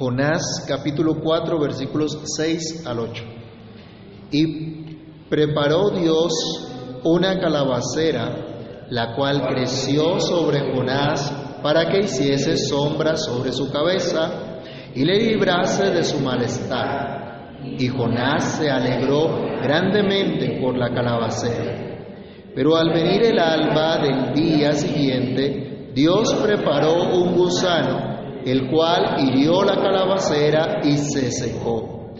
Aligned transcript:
Jonás 0.00 0.64
capítulo 0.66 1.20
4 1.22 1.60
versículos 1.60 2.18
6 2.24 2.86
al 2.86 3.00
8. 3.00 3.22
Y 4.30 4.96
preparó 5.28 5.90
Dios 5.90 6.32
una 7.04 7.38
calabacera, 7.38 8.86
la 8.88 9.14
cual 9.14 9.46
creció 9.46 10.18
sobre 10.18 10.74
Jonás 10.74 11.30
para 11.62 11.90
que 11.90 11.98
hiciese 11.98 12.56
sombra 12.56 13.18
sobre 13.18 13.52
su 13.52 13.70
cabeza 13.70 14.62
y 14.94 15.04
le 15.04 15.18
librase 15.18 15.90
de 15.90 16.02
su 16.02 16.18
malestar. 16.20 17.58
Y 17.62 17.86
Jonás 17.88 18.56
se 18.56 18.70
alegró 18.70 19.28
grandemente 19.62 20.60
por 20.62 20.78
la 20.78 20.94
calabacera. 20.94 22.54
Pero 22.54 22.74
al 22.74 22.88
venir 22.88 23.22
el 23.22 23.38
alba 23.38 23.98
del 23.98 24.32
día 24.32 24.72
siguiente, 24.72 25.90
Dios 25.94 26.32
preparó 26.42 27.02
un 27.18 27.34
gusano 27.34 28.09
el 28.44 28.70
cual 28.70 29.16
hirió 29.26 29.62
la 29.62 29.76
calabacera 29.76 30.80
y 30.84 30.96
se 30.96 31.30
secó. 31.30 32.12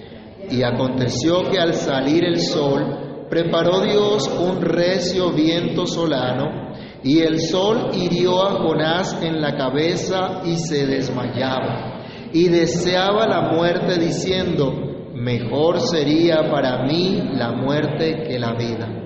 Y 0.51 0.63
aconteció 0.63 1.49
que 1.51 1.59
al 1.59 1.75
salir 1.75 2.25
el 2.25 2.41
sol, 2.41 3.27
preparó 3.31 3.81
Dios 3.81 4.29
un 4.29 4.61
recio 4.61 5.31
viento 5.31 5.87
solano, 5.87 6.75
y 7.03 7.21
el 7.21 7.41
sol 7.41 7.91
hirió 7.95 8.47
a 8.47 8.61
Jonás 8.61 9.23
en 9.23 9.41
la 9.41 9.57
cabeza 9.57 10.43
y 10.45 10.57
se 10.57 10.87
desmayaba, 10.87 12.03
y 12.33 12.49
deseaba 12.49 13.27
la 13.27 13.53
muerte 13.53 13.99
diciendo, 13.99 14.73
mejor 15.15 15.81
sería 15.81 16.51
para 16.51 16.85
mí 16.85 17.23
la 17.35 17.53
muerte 17.53 18.25
que 18.27 18.39
la 18.39 18.55
vida. 18.55 19.01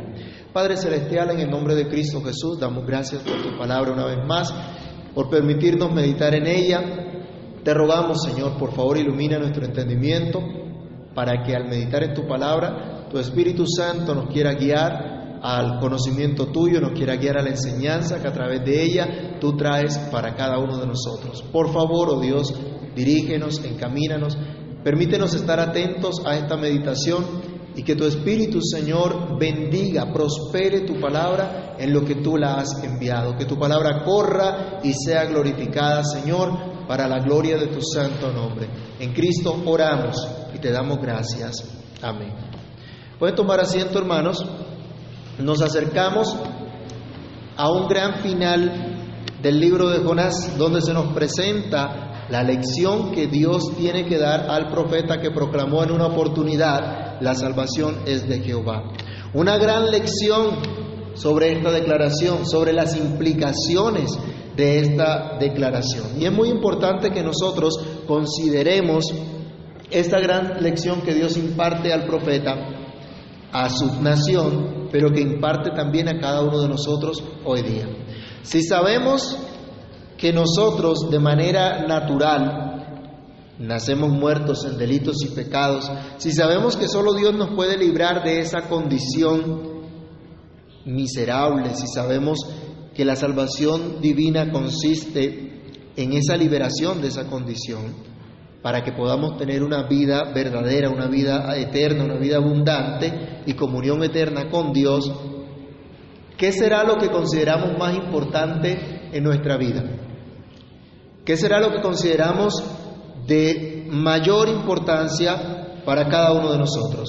Padre 0.53 0.77
Celestial, 0.77 1.31
en 1.31 1.41
el 1.41 1.51
nombre 1.51 1.75
de 1.75 1.89
Cristo 1.89 2.23
Jesús, 2.23 2.61
damos 2.61 2.87
gracias 2.87 3.23
por 3.23 3.43
tu 3.43 3.59
palabra 3.59 3.93
una 3.93 4.07
vez 4.07 4.25
más 4.25 4.55
por 5.15 5.31
permitirnos 5.31 5.93
meditar 5.93 6.35
en 6.35 6.47
ella. 6.47 6.83
Te 7.63 7.73
rogamos, 7.73 8.23
Señor, 8.23 8.59
por 8.59 8.75
favor, 8.75 8.99
ilumina 8.99 9.39
nuestro 9.39 9.65
entendimiento 9.65 10.41
para 11.15 11.43
que 11.43 11.55
al 11.55 11.69
meditar 11.69 12.03
en 12.03 12.15
tu 12.15 12.27
palabra, 12.27 13.07
tu 13.09 13.19
Espíritu 13.19 13.65
Santo 13.67 14.15
nos 14.15 14.27
quiera 14.27 14.55
guiar 14.55 15.39
al 15.41 15.79
conocimiento 15.79 16.47
tuyo, 16.47 16.81
nos 16.81 16.93
quiera 16.93 17.17
guiar 17.17 17.39
a 17.39 17.43
la 17.43 17.51
enseñanza 17.51 18.21
que 18.21 18.29
a 18.29 18.33
través 18.33 18.65
de 18.65 18.83
ella 18.83 19.39
tú 19.41 19.57
traes 19.57 19.99
para 20.11 20.35
cada 20.35 20.59
uno 20.59 20.79
de 20.79 20.87
nosotros. 20.87 21.43
Por 21.53 21.73
favor, 21.73 22.09
oh 22.11 22.21
Dios, 22.21 22.53
dirígenos, 22.97 23.63
encamínanos, 23.65 24.37
permítenos 24.83 25.35
estar 25.35 25.61
atentos 25.61 26.23
a 26.27 26.37
esta 26.37 26.57
meditación 26.57 27.54
y 27.77 27.83
que 27.83 27.97
tu 27.97 28.05
Espíritu, 28.05 28.61
Señor, 28.63 29.39
bendiga, 29.39 30.13
prospere 30.13 30.81
tu 30.81 31.01
palabra 31.01 31.75
en 31.79 31.93
lo 31.93 32.05
que 32.05 32.17
tú 32.17 32.37
la 32.37 32.57
has 32.57 32.83
enviado. 32.85 33.37
Que 33.37 33.47
tu 33.47 33.59
palabra 33.59 34.05
corra 34.05 34.81
y 34.83 34.93
sea 34.93 35.25
glorificada, 35.25 36.05
Señor, 36.05 36.87
para 36.87 37.09
la 37.09 37.19
gloria 37.19 37.57
de 37.57 37.69
tu 37.69 37.81
santo 37.83 38.33
nombre. 38.33 38.69
En 39.01 39.13
Cristo 39.13 39.61
oramos 39.67 40.17
y 40.55 40.59
te 40.59 40.71
damos 40.71 40.99
gracias. 40.99 41.65
Amén. 42.01 42.33
Pueden 43.19 43.35
tomar 43.35 43.61
asiento, 43.61 43.99
hermanos. 43.99 44.45
Nos 45.39 45.61
acercamos 45.63 46.37
a 47.57 47.71
un 47.71 47.89
gran 47.89 48.23
final 48.23 48.95
del 49.43 49.61
libro 49.61 49.91
de 49.91 49.99
Jonás, 49.99 50.57
donde 50.57 50.81
se 50.81 50.93
nos 50.93 51.13
presenta 51.13 52.27
la 52.31 52.43
lección 52.43 53.13
que 53.13 53.27
Dios 53.27 53.77
tiene 53.77 54.07
que 54.07 54.19
dar 54.19 54.51
al 54.51 54.71
profeta 54.71 55.21
que 55.21 55.31
proclamó 55.31 55.83
en 55.83 55.91
una 55.91 56.07
oportunidad, 56.07 57.04
la 57.21 57.35
salvación 57.35 58.01
es 58.07 58.29
de 58.29 58.41
Jehová. 58.41 58.93
Una 59.33 59.59
gran 59.59 59.91
lección 59.91 60.59
sobre 61.15 61.53
esta 61.53 61.71
declaración, 61.71 62.47
sobre 62.47 62.73
las 62.73 62.97
implicaciones 62.97 64.19
de 64.57 64.79
esta 64.81 65.37
declaración. 65.39 66.21
Y 66.21 66.27
es 66.27 66.33
muy 66.33 66.49
importante 66.49 67.11
que 67.11 67.23
nosotros 67.23 67.75
consideremos 68.07 69.05
esta 69.91 70.21
gran 70.21 70.63
lección 70.63 71.03
que 71.03 71.15
Dios 71.15 71.37
imparte 71.37 71.93
al 71.93 72.07
profeta, 72.07 72.57
a 73.53 73.69
su 73.69 74.01
nación, 74.03 74.89
pero 74.91 75.11
que 75.11 75.21
imparte 75.21 75.71
también 75.71 76.09
a 76.09 76.19
cada 76.21 76.43
uno 76.43 76.61
de 76.61 76.69
nosotros 76.69 77.23
hoy 77.45 77.63
día. 77.63 77.89
Si 78.43 78.63
sabemos 78.63 79.39
que 80.17 80.33
nosotros 80.33 81.11
de 81.11 81.19
manera 81.19 81.87
natural 81.87 82.74
nacemos 83.59 84.11
muertos 84.11 84.65
en 84.65 84.79
delitos 84.79 85.17
y 85.25 85.29
pecados, 85.35 85.91
si 86.19 86.33
sabemos 86.33 86.77
que 86.77 86.89
solo 86.89 87.15
Dios 87.15 87.35
nos 87.35 87.55
puede 87.55 87.77
librar 87.79 88.25
de 88.25 88.41
esa 88.41 88.69
condición 88.69 89.75
miserable, 90.85 91.75
si 91.75 91.87
sabemos 91.87 92.39
que 92.95 93.05
la 93.05 93.17
salvación 93.17 94.01
divina 94.01 94.51
consiste 94.51 95.63
en 95.97 96.13
esa 96.13 96.37
liberación 96.37 97.01
de 97.01 97.09
esa 97.09 97.27
condición, 97.27 97.95
para 98.63 98.83
que 98.83 98.93
podamos 98.93 99.37
tener 99.37 99.63
una 99.63 99.87
vida 99.87 100.33
verdadera, 100.35 100.89
una 100.89 101.07
vida 101.07 101.55
eterna, 101.57 102.05
una 102.05 102.19
vida 102.19 102.37
abundante 102.37 103.43
y 103.47 103.53
comunión 103.53 104.03
eterna 104.03 104.49
con 104.51 104.73
Dios, 104.73 105.13
¿qué 106.37 106.51
será 106.51 106.83
lo 106.83 106.97
que 106.97 107.11
consideramos 107.11 107.79
más 107.79 107.95
importante 107.95 109.11
en 109.13 109.23
nuestra 109.23 109.59
vida? 109.59 109.85
¿Qué 111.25 111.37
será 111.37 111.61
lo 111.61 111.71
que 111.73 111.83
consideramos 111.83 112.55
de 113.27 113.87
mayor 113.91 114.49
importancia 114.49 115.83
para 115.85 116.09
cada 116.09 116.33
uno 116.33 116.53
de 116.53 116.59
nosotros? 116.59 117.09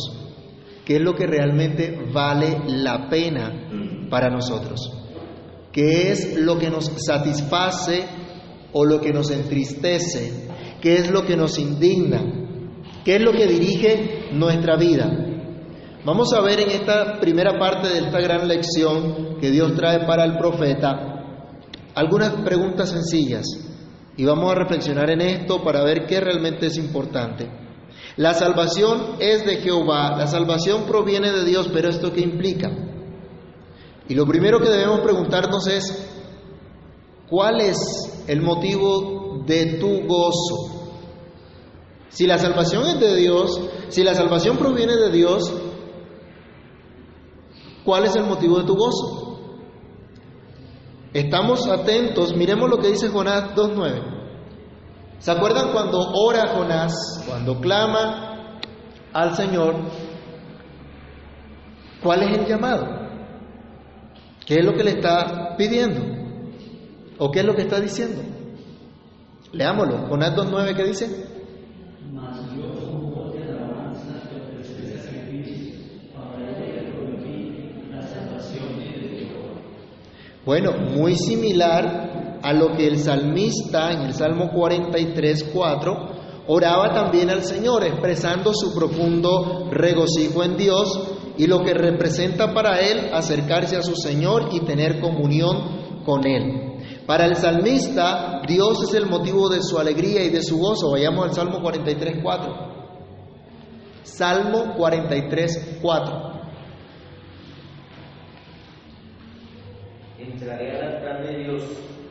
¿Qué 0.86 0.98
es 0.98 1.02
lo 1.02 1.16
que 1.16 1.26
realmente 1.26 1.98
vale 2.14 2.62
la 2.68 3.09
pena 3.09 4.08
para 4.09 4.30
nosotros? 4.30 4.92
¿Qué 5.72 6.12
es 6.12 6.38
lo 6.38 6.58
que 6.58 6.70
nos 6.70 6.92
satisface 7.06 8.06
o 8.72 8.86
lo 8.86 9.02
que 9.02 9.12
nos 9.12 9.31
entristece? 9.31 10.48
¿Qué 10.81 10.96
es 10.96 11.09
lo 11.09 11.25
que 11.25 11.36
nos 11.36 11.58
indigna? 11.58 12.22
¿Qué 13.04 13.16
es 13.16 13.22
lo 13.22 13.31
que 13.31 13.48
dirige 13.48 14.30
nuestra 14.34 14.78
vida? 14.78 15.09
Vamos 16.06 16.31
a 16.34 16.42
ver 16.42 16.59
en 16.59 16.70
esta 16.70 17.20
primera 17.20 17.58
parte 17.58 17.90
de 17.90 17.98
esta 17.98 18.20
gran 18.20 18.48
lección 18.48 19.38
que 19.42 19.50
Dios 19.50 19.74
trae 19.75 20.06
para 20.06 20.24
el 20.24 20.38
profeta 20.38 21.12
algunas 21.96 22.31
preguntas 22.44 22.92
sencillas 22.92 23.46
y 24.18 24.26
vamos 24.26 24.52
a 24.52 24.56
reflexionar 24.56 25.09
en 25.09 25.22
esto 25.22 25.64
para 25.64 25.84
ver 25.84 26.06
qué 26.06 26.20
realmente 26.20 26.68
es 26.68 26.78
importante. 26.78 27.50
La 28.18 28.34
salvación 28.34 29.18
es 29.20 29.46
de 29.46 29.58
Jehová, 29.58 30.16
la 30.18 30.28
salvación 30.28 30.86
proviene 30.86 31.31
de 31.31 31.44
Dios, 31.44 31.70
pero 31.74 31.90
¿esto 31.90 32.14
qué 32.14 32.22
implica? 32.22 32.72
Y 34.08 34.16
lo 34.16 34.25
primero 34.25 34.59
que 34.59 34.70
debemos 34.70 35.02
preguntarnos 35.02 35.68
es, 35.68 36.08
¿cuál 37.30 37.59
es 37.59 37.78
el 38.28 38.42
motivo 38.42 39.44
de 39.46 39.78
tu 39.80 40.08
gozo? 40.08 41.02
Si 42.09 42.25
la 42.25 42.38
salvación 42.38 42.86
es 42.86 43.00
de 43.00 43.16
Dios, 43.18 43.59
si 43.90 44.04
la 44.04 44.14
salvación 44.14 44.58
proviene 44.58 44.96
de 44.96 45.12
Dios, 45.12 45.52
¿cuál 47.84 48.06
es 48.06 48.16
el 48.16 48.24
motivo 48.24 48.59
de 48.59 48.66
tu 48.66 48.75
gozo? 48.75 49.25
Estamos 51.16 51.66
atentos, 51.70 52.36
miremos 52.36 52.70
lo 52.70 52.78
que 52.78 52.90
dice 52.90 53.08
Jonás 53.08 53.56
2.9. 53.56 54.02
¿Se 55.20 55.31
acuerdan 55.31 55.72
cuando 55.72 56.12
ora 56.12 56.46
Jonás, 56.53 57.24
cuando 57.26 57.62
clama 57.62 58.59
al 59.14 59.34
Señor? 59.34 59.75
¿Cuál 62.04 62.24
es 62.24 62.38
el 62.38 62.46
llamado? 62.46 62.86
¿Qué 64.46 64.56
es 64.56 64.66
lo 64.66 64.74
que 64.74 64.84
le 64.84 64.92
está 64.92 65.56
pidiendo? 65.56 66.02
¿O 67.18 67.31
qué 67.31 67.40
es 67.40 67.46
lo 67.46 67.56
que 67.56 67.62
está 67.62 67.80
diciendo? 67.80 68.22
Leámoslo. 69.54 70.09
Jonás 70.09 70.36
2.9, 70.36 70.75
¿qué 70.75 70.84
dice? 70.84 71.34
Bueno, 80.45 80.73
muy 80.73 81.16
similar 81.16 82.39
a 82.44 82.53
lo 82.53 82.75
que 82.75 82.85
el 82.85 83.00
salmista 83.00 83.91
en 83.91 84.01
el 84.01 84.13
Salmo 84.13 84.51
43, 84.51 85.50
4 85.51 86.09
oraba 86.47 86.94
también 86.94 87.31
al 87.31 87.44
Señor, 87.44 87.83
expresando 87.83 88.53
su 88.53 88.75
profundo 88.75 89.68
regocijo 89.71 90.44
en 90.44 90.56
Dios 90.56 91.15
y 91.38 91.47
lo 91.47 91.63
que 91.63 91.74
representa 91.74 92.53
para 92.53 92.80
él 92.80 93.09
acercarse 93.12 93.75
a 93.75 93.81
su 93.81 93.95
Señor 93.95 94.50
y 94.51 94.59
tener 94.59 95.01
comunión 95.01 96.03
con 96.06 96.25
Él. 96.27 96.75
Para 97.07 97.25
el 97.25 97.36
salmista, 97.36 98.41
Dios 98.48 98.83
es 98.83 98.94
el 98.94 99.07
motivo 99.07 99.50
de 99.50 99.62
su 99.62 99.77
alegría 99.80 100.24
y 100.24 100.30
de 100.30 100.44
su 100.44 100.59
gozo. 100.59 100.91
Vayamos 100.91 101.25
al 101.25 101.33
Salmo 101.33 101.62
43, 101.62 102.19
4. 102.21 102.56
Salmo 104.03 104.75
43, 104.77 105.80
4. 105.81 106.35
Entraré 110.31 110.72
al 110.72 110.95
altar 110.95 111.27
de 111.27 111.44
Dios, 111.44 111.63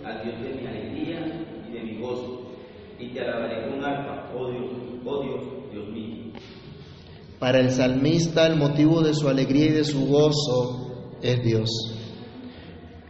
al 0.04 0.22
Dios 0.22 0.40
de 0.40 0.60
mi 0.60 0.66
alegría 0.66 1.46
y 1.68 1.72
de 1.72 1.80
mi 1.82 2.00
gozo, 2.00 2.52
y 2.98 3.08
te 3.08 3.20
alabaré 3.20 3.68
con 3.68 3.84
arpa, 3.84 4.32
oh 4.36 4.50
Dios, 4.50 4.70
oh 5.04 5.22
Dios, 5.22 5.44
Dios 5.72 5.88
mío. 5.88 6.32
Para 7.38 7.60
el 7.60 7.70
salmista 7.70 8.46
el 8.46 8.56
motivo 8.56 9.02
de 9.02 9.14
su 9.14 9.28
alegría 9.28 9.66
y 9.66 9.72
de 9.72 9.84
su 9.84 10.06
gozo 10.06 11.16
es 11.20 11.42
Dios. 11.42 11.70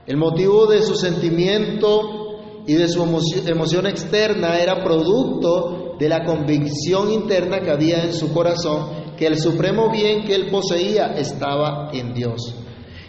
El 0.07 0.17
motivo 0.17 0.67
de 0.67 0.83
su 0.83 0.95
sentimiento 0.95 2.63
y 2.67 2.75
de 2.75 2.89
su 2.89 3.03
emoción 3.03 3.87
externa 3.87 4.59
era 4.59 4.83
producto 4.83 5.97
de 5.99 6.09
la 6.09 6.25
convicción 6.25 7.13
interna 7.13 7.61
que 7.61 7.71
había 7.71 8.05
en 8.05 8.13
su 8.13 8.33
corazón 8.33 9.05
que 9.17 9.27
el 9.27 9.39
supremo 9.39 9.91
bien 9.91 10.25
que 10.25 10.35
él 10.35 10.51
poseía 10.51 11.15
estaba 11.17 11.91
en 11.93 12.15
Dios. 12.15 12.64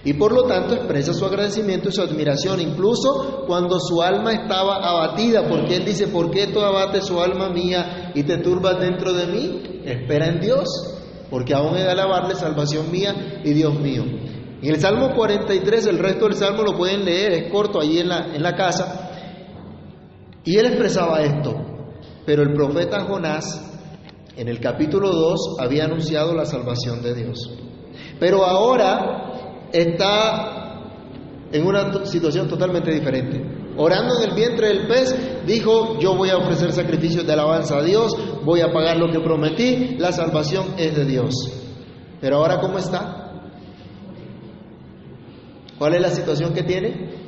Y 0.05 0.13
por 0.13 0.31
lo 0.31 0.43
tanto 0.43 0.75
expresa 0.75 1.13
su 1.15 1.25
agradecimiento 1.25 1.89
y 1.89 1.91
su 1.91 2.01
admiración, 2.01 2.61
incluso 2.61 3.43
cuando 3.47 3.79
su 3.79 4.03
alma 4.03 4.33
estaba 4.33 4.75
abatida, 4.75 5.47
porque 5.49 5.77
él 5.77 5.85
dice, 5.85 6.07
¿por 6.07 6.29
qué 6.29 6.47
tú 6.47 6.59
abates 6.61 7.05
su 7.05 7.19
alma 7.19 7.49
mía 7.49 8.11
y 8.13 8.21
te 8.21 8.37
turbas 8.37 8.79
dentro 8.79 9.13
de 9.13 9.25
mí? 9.25 9.81
Espera 9.83 10.27
en 10.27 10.39
Dios, 10.39 10.69
porque 11.31 11.55
aún 11.55 11.75
he 11.75 11.83
de 11.83 11.89
alabarle 11.89 12.35
salvación 12.35 12.91
mía 12.91 13.41
y 13.43 13.51
Dios 13.53 13.79
mío. 13.79 14.03
En 14.61 14.69
el 14.69 14.79
Salmo 14.79 15.09
43, 15.15 15.87
el 15.87 15.97
resto 15.97 16.25
del 16.25 16.35
Salmo 16.35 16.61
lo 16.61 16.77
pueden 16.77 17.03
leer, 17.03 17.31
es 17.33 17.51
corto 17.51 17.81
allí 17.81 17.97
en 17.97 18.09
la, 18.09 18.35
en 18.35 18.43
la 18.43 18.55
casa, 18.55 19.09
y 20.43 20.55
él 20.59 20.67
expresaba 20.67 21.23
esto, 21.23 21.51
pero 22.27 22.43
el 22.43 22.53
profeta 22.53 23.05
Jonás 23.05 23.71
en 24.37 24.49
el 24.49 24.59
capítulo 24.59 25.09
2 25.09 25.57
había 25.59 25.85
anunciado 25.85 26.35
la 26.35 26.45
salvación 26.45 27.01
de 27.01 27.15
Dios. 27.15 27.51
Pero 28.19 28.45
ahora 28.45 29.31
está 29.81 30.55
en 31.51 31.65
una 31.65 32.05
situación 32.05 32.47
totalmente 32.47 32.91
diferente. 32.91 33.41
Orando 33.77 34.21
en 34.21 34.29
el 34.29 34.35
vientre 34.35 34.67
del 34.69 34.87
pez, 34.87 35.45
dijo, 35.45 35.99
yo 35.99 36.15
voy 36.15 36.29
a 36.29 36.37
ofrecer 36.37 36.71
sacrificios 36.71 37.25
de 37.25 37.33
alabanza 37.33 37.77
a 37.77 37.83
Dios, 37.83 38.15
voy 38.43 38.61
a 38.61 38.71
pagar 38.71 38.97
lo 38.97 39.11
que 39.11 39.19
prometí, 39.19 39.97
la 39.97 40.11
salvación 40.11 40.75
es 40.77 40.95
de 40.95 41.05
Dios. 41.05 41.33
Pero 42.21 42.37
ahora, 42.37 42.59
¿cómo 42.61 42.77
está? 42.77 43.25
¿Cuál 45.77 45.95
es 45.95 46.01
la 46.01 46.09
situación 46.09 46.53
que 46.53 46.63
tiene? 46.63 47.24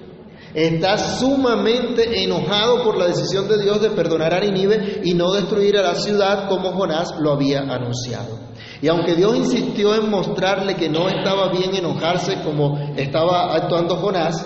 Está 0.57 0.97
sumamente 0.97 2.23
enojado 2.23 2.83
por 2.83 2.97
la 2.97 3.05
decisión 3.05 3.47
de 3.47 3.61
Dios 3.61 3.79
de 3.79 3.91
perdonar 3.91 4.33
a 4.33 4.39
Nínive 4.39 5.01
y 5.03 5.13
no 5.13 5.31
destruir 5.31 5.77
a 5.77 5.83
la 5.83 5.93
ciudad 5.93 6.49
como 6.49 6.71
Jonás 6.71 7.13
lo 7.19 7.33
había 7.33 7.59
anunciado. 7.59 8.39
Y 8.81 8.87
aunque 8.87 9.13
Dios 9.13 9.37
insistió 9.37 9.93
en 9.93 10.09
mostrarle 10.09 10.73
que 10.73 10.89
no 10.89 11.09
estaba 11.09 11.51
bien 11.51 11.75
enojarse 11.75 12.41
como 12.43 12.75
estaba 12.97 13.53
actuando 13.53 13.97
Jonás, 13.97 14.43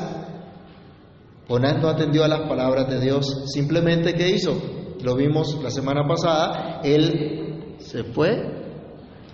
Jonás 1.47 1.81
no 1.81 1.87
atendió 1.87 2.25
a 2.25 2.27
las 2.27 2.41
palabras 2.41 2.89
de 2.89 2.99
Dios. 2.99 3.45
Simplemente, 3.45 4.13
¿qué 4.13 4.31
hizo? 4.31 4.61
Lo 5.01 5.15
vimos 5.15 5.63
la 5.63 5.71
semana 5.71 6.05
pasada. 6.05 6.81
Él 6.83 7.77
se 7.79 8.03
fue 8.03 8.35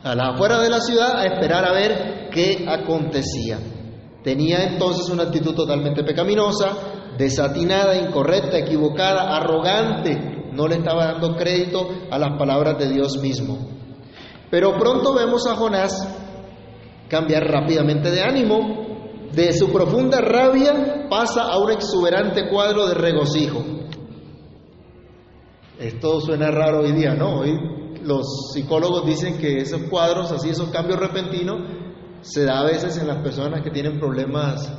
a 0.04 0.14
la 0.14 0.28
afuera 0.36 0.62
de 0.62 0.70
la 0.70 0.80
ciudad 0.80 1.18
a 1.18 1.26
esperar 1.26 1.66
a 1.66 1.72
ver 1.72 2.30
qué 2.32 2.68
acontecía. 2.70 3.58
Tenía 4.28 4.66
entonces 4.66 5.08
una 5.08 5.24
actitud 5.24 5.56
totalmente 5.56 6.04
pecaminosa, 6.04 7.14
desatinada, 7.18 7.96
incorrecta, 7.96 8.58
equivocada, 8.58 9.34
arrogante. 9.38 10.52
No 10.52 10.68
le 10.68 10.76
estaba 10.76 11.14
dando 11.14 11.38
crédito 11.38 11.88
a 12.12 12.20
las 12.20 12.38
palabras 12.38 12.78
de 12.78 12.90
Dios 12.90 13.20
mismo. 13.22 13.58
Pero 14.52 14.78
pronto 14.78 15.14
vemos 15.14 15.48
a 15.48 15.56
Jonás 15.56 15.94
cambiar 17.08 17.44
rápidamente 17.44 18.12
de 18.12 18.22
ánimo. 18.22 19.30
De 19.32 19.54
su 19.54 19.72
profunda 19.72 20.20
rabia 20.20 21.08
pasa 21.10 21.44
a 21.44 21.58
un 21.60 21.72
exuberante 21.72 22.50
cuadro 22.50 22.86
de 22.86 22.96
regocijo. 22.96 23.64
Esto 25.80 26.20
suena 26.20 26.52
raro 26.52 26.82
hoy 26.82 26.92
día, 26.92 27.14
¿no? 27.14 27.40
Hoy 27.40 27.58
los 28.04 28.52
psicólogos 28.52 29.06
dicen 29.06 29.38
que 29.38 29.60
esos 29.60 29.84
cuadros, 29.84 30.34
así 30.34 30.50
esos 30.50 30.68
cambios 30.68 31.00
repentinos, 31.00 31.87
se 32.22 32.44
da 32.44 32.60
a 32.60 32.66
veces 32.66 32.98
en 32.98 33.08
las 33.08 33.18
personas 33.18 33.62
que 33.62 33.72
tienen 33.72 34.00
problemas 34.00 34.72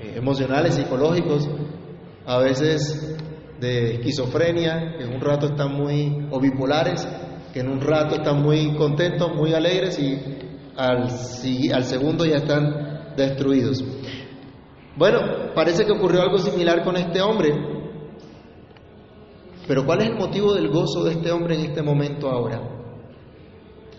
eh, 0.00 0.14
emocionales, 0.16 0.74
psicológicos, 0.74 1.48
a 2.26 2.38
veces 2.38 3.16
de 3.60 3.94
esquizofrenia, 3.94 4.96
que 4.96 5.04
en 5.04 5.14
un 5.14 5.20
rato 5.20 5.46
están 5.46 5.74
muy, 5.74 6.28
o 6.30 6.40
bipolares, 6.40 7.06
que 7.52 7.60
en 7.60 7.68
un 7.68 7.80
rato 7.80 8.16
están 8.16 8.42
muy 8.42 8.74
contentos, 8.76 9.34
muy 9.34 9.54
alegres 9.54 9.98
y 9.98 10.20
al, 10.76 11.08
al 11.72 11.84
segundo 11.84 12.24
ya 12.24 12.36
están 12.36 13.14
destruidos. 13.16 13.84
Bueno, 14.96 15.52
parece 15.54 15.84
que 15.84 15.92
ocurrió 15.92 16.22
algo 16.22 16.38
similar 16.38 16.84
con 16.84 16.96
este 16.96 17.20
hombre, 17.20 17.52
pero 19.66 19.84
¿cuál 19.86 20.02
es 20.02 20.08
el 20.08 20.16
motivo 20.16 20.52
del 20.54 20.68
gozo 20.68 21.04
de 21.04 21.12
este 21.12 21.30
hombre 21.32 21.54
en 21.54 21.70
este 21.70 21.82
momento 21.82 22.28
ahora? 22.28 22.60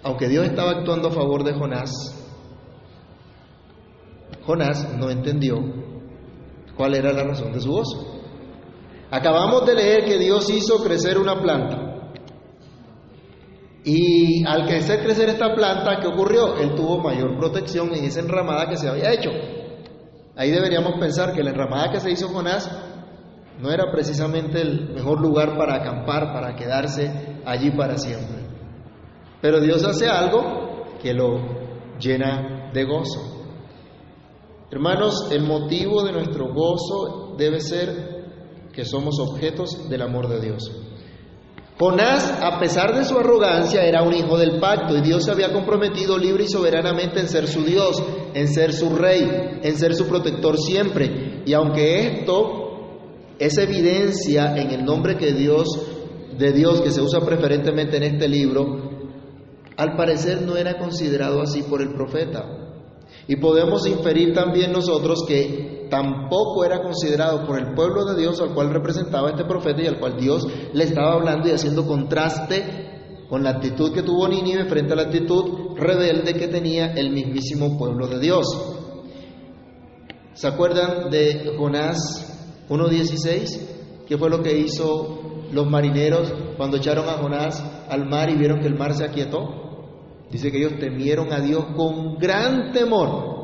Aunque 0.04 0.28
Dios 0.28 0.46
estaba 0.46 0.72
actuando 0.72 1.08
a 1.08 1.12
favor 1.12 1.44
de 1.44 1.54
Jonás, 1.54 1.92
Jonás 4.46 4.96
no 4.98 5.10
entendió 5.10 5.58
cuál 6.76 6.96
era 6.96 7.12
la 7.12 7.24
razón 7.24 7.52
de 7.52 7.60
su 7.60 7.72
gozo. 7.72 8.22
Acabamos 9.12 9.66
de 9.66 9.76
leer 9.76 10.06
que 10.06 10.18
Dios 10.18 10.50
hizo 10.50 10.84
crecer 10.84 11.18
una 11.18 11.42
planta. 11.42 12.12
Y 13.84 14.44
al 14.46 14.64
hacer 14.64 15.04
crecer 15.04 15.30
esta 15.30 15.54
planta, 15.54 16.00
¿qué 16.02 16.08
ocurrió? 16.08 16.58
Él 16.58 16.74
tuvo 16.76 16.98
mayor 16.98 17.38
protección 17.38 17.94
en 17.94 18.04
esa 18.04 18.20
enramada 18.20 18.68
que 18.68 18.78
se 18.78 18.90
había 18.90 19.14
hecho. 19.14 19.30
Ahí 20.36 20.52
deberíamos 20.52 21.00
pensar 21.00 21.34
que 21.34 21.44
la 21.44 21.52
enramada 21.52 21.92
que 21.92 22.00
se 22.00 22.12
hizo 22.12 22.28
Jonás 22.30 22.70
no 23.62 23.72
era 23.72 23.92
precisamente 23.92 24.60
el 24.60 24.90
mejor 24.90 25.22
lugar 25.22 25.56
para 25.56 25.76
acampar, 25.76 26.34
para 26.34 26.56
quedarse 26.56 27.42
allí 27.46 27.72
para 27.72 27.98
siempre. 27.98 28.44
Pero 29.40 29.62
Dios 29.62 29.84
hace 29.86 30.08
algo 30.08 30.98
que 31.02 31.14
lo 31.14 31.40
llena 32.00 32.72
de 32.74 32.84
gozo. 32.86 33.35
Hermanos, 34.72 35.28
el 35.32 35.44
motivo 35.44 36.04
de 36.04 36.12
nuestro 36.12 36.54
gozo 36.54 37.36
debe 37.38 37.62
ser 37.62 38.16
que 38.74 38.84
somos 38.84 39.20
objetos 39.20 39.90
del 39.90 40.02
amor 40.02 40.28
de 40.28 40.42
Dios. 40.42 40.72
Jonás, 41.78 42.40
a 42.42 42.58
pesar 42.60 42.96
de 42.96 43.04
su 43.04 43.18
arrogancia, 43.18 43.84
era 43.84 44.02
un 44.02 44.14
hijo 44.14 44.38
del 44.38 44.60
pacto 44.60 44.98
y 44.98 45.02
Dios 45.02 45.26
se 45.26 45.32
había 45.32 45.52
comprometido 45.52 46.18
libre 46.18 46.46
y 46.46 46.48
soberanamente 46.48 47.20
en 47.20 47.28
ser 47.28 47.48
su 47.48 47.64
Dios, 47.64 48.02
en 48.34 48.48
ser 48.48 48.74
su 48.74 48.96
rey, 48.96 49.60
en 49.62 49.78
ser 49.78 49.94
su 49.94 50.08
protector 50.08 50.58
siempre. 50.58 51.44
Y 51.46 51.54
aunque 51.54 52.08
esto 52.08 52.66
es 53.38 53.58
evidencia 53.58 54.56
en 54.56 54.72
el 54.72 54.86
nombre 54.86 55.18
que 55.18 55.34
Dios 55.34 55.68
de 56.38 56.52
Dios 56.54 56.82
que 56.82 56.92
se 56.92 57.02
usa 57.02 57.22
preferentemente 57.22 57.98
en 57.98 58.04
este 58.04 58.28
libro, 58.28 58.90
al 59.78 59.96
parecer 59.96 60.42
no 60.42 60.56
era 60.58 60.78
considerado 60.78 61.42
así 61.42 61.62
por 61.64 61.82
el 61.82 61.94
profeta. 61.94 62.65
Y 63.28 63.38
podemos 63.38 63.88
inferir 63.88 64.34
también 64.34 64.72
nosotros 64.72 65.24
que 65.28 65.88
tampoco 65.90 66.66
era 66.66 66.82
considerado 66.82 67.46
por 67.46 67.60
el 67.60 67.74
pueblo 67.74 68.06
de 68.06 68.20
Dios 68.20 68.40
al 68.42 68.54
cual 68.54 68.72
representaba 68.72 69.30
este 69.30 69.46
profeta 69.46 69.82
y 69.82 69.88
al 69.88 70.00
cual 70.00 70.18
Dios 70.18 70.48
le 70.74 70.84
estaba 70.84 71.14
hablando 71.14 71.48
y 71.48 71.52
haciendo 71.52 71.86
contraste 71.86 72.96
con 73.30 73.44
la 73.44 73.52
actitud 73.52 73.92
que 73.94 74.04
tuvo 74.04 74.28
Nínive 74.28 74.66
frente 74.66 74.94
a 74.94 74.96
la 74.96 75.04
actitud 75.04 75.76
rebelde 75.76 76.34
que 76.34 76.48
tenía 76.48 76.94
el 76.94 77.12
mismísimo 77.12 77.78
pueblo 77.78 78.08
de 78.08 78.20
Dios. 78.20 78.46
¿Se 80.34 80.48
acuerdan 80.48 81.10
de 81.10 81.56
Jonás 81.58 82.66
1.16? 82.70 84.06
¿Qué 84.08 84.18
fue 84.18 84.30
lo 84.30 84.44
que 84.44 84.58
hizo 84.58 85.44
los 85.52 85.68
marineros 85.68 86.32
cuando 86.58 86.78
echaron 86.78 87.10
a 87.10 87.14
Jonás 87.14 87.64
al 87.90 88.08
mar 88.08 88.30
y 88.30 88.36
vieron 88.36 88.60
que 88.60 88.68
el 88.68 88.78
mar 88.78 88.94
se 88.94 89.06
aquietó? 89.06 89.65
Dice 90.32 90.52
que 90.52 90.58
ellos 90.58 90.80
temieron 90.80 91.32
a 91.32 91.40
Dios 91.40 91.66
con 91.76 92.18
gran 92.18 92.72
temor. 92.72 93.36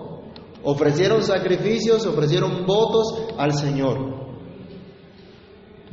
Ofrecieron 0.63 1.23
sacrificios, 1.23 2.05
ofrecieron 2.05 2.65
votos 2.65 3.33
al 3.37 3.53
Señor. 3.53 4.21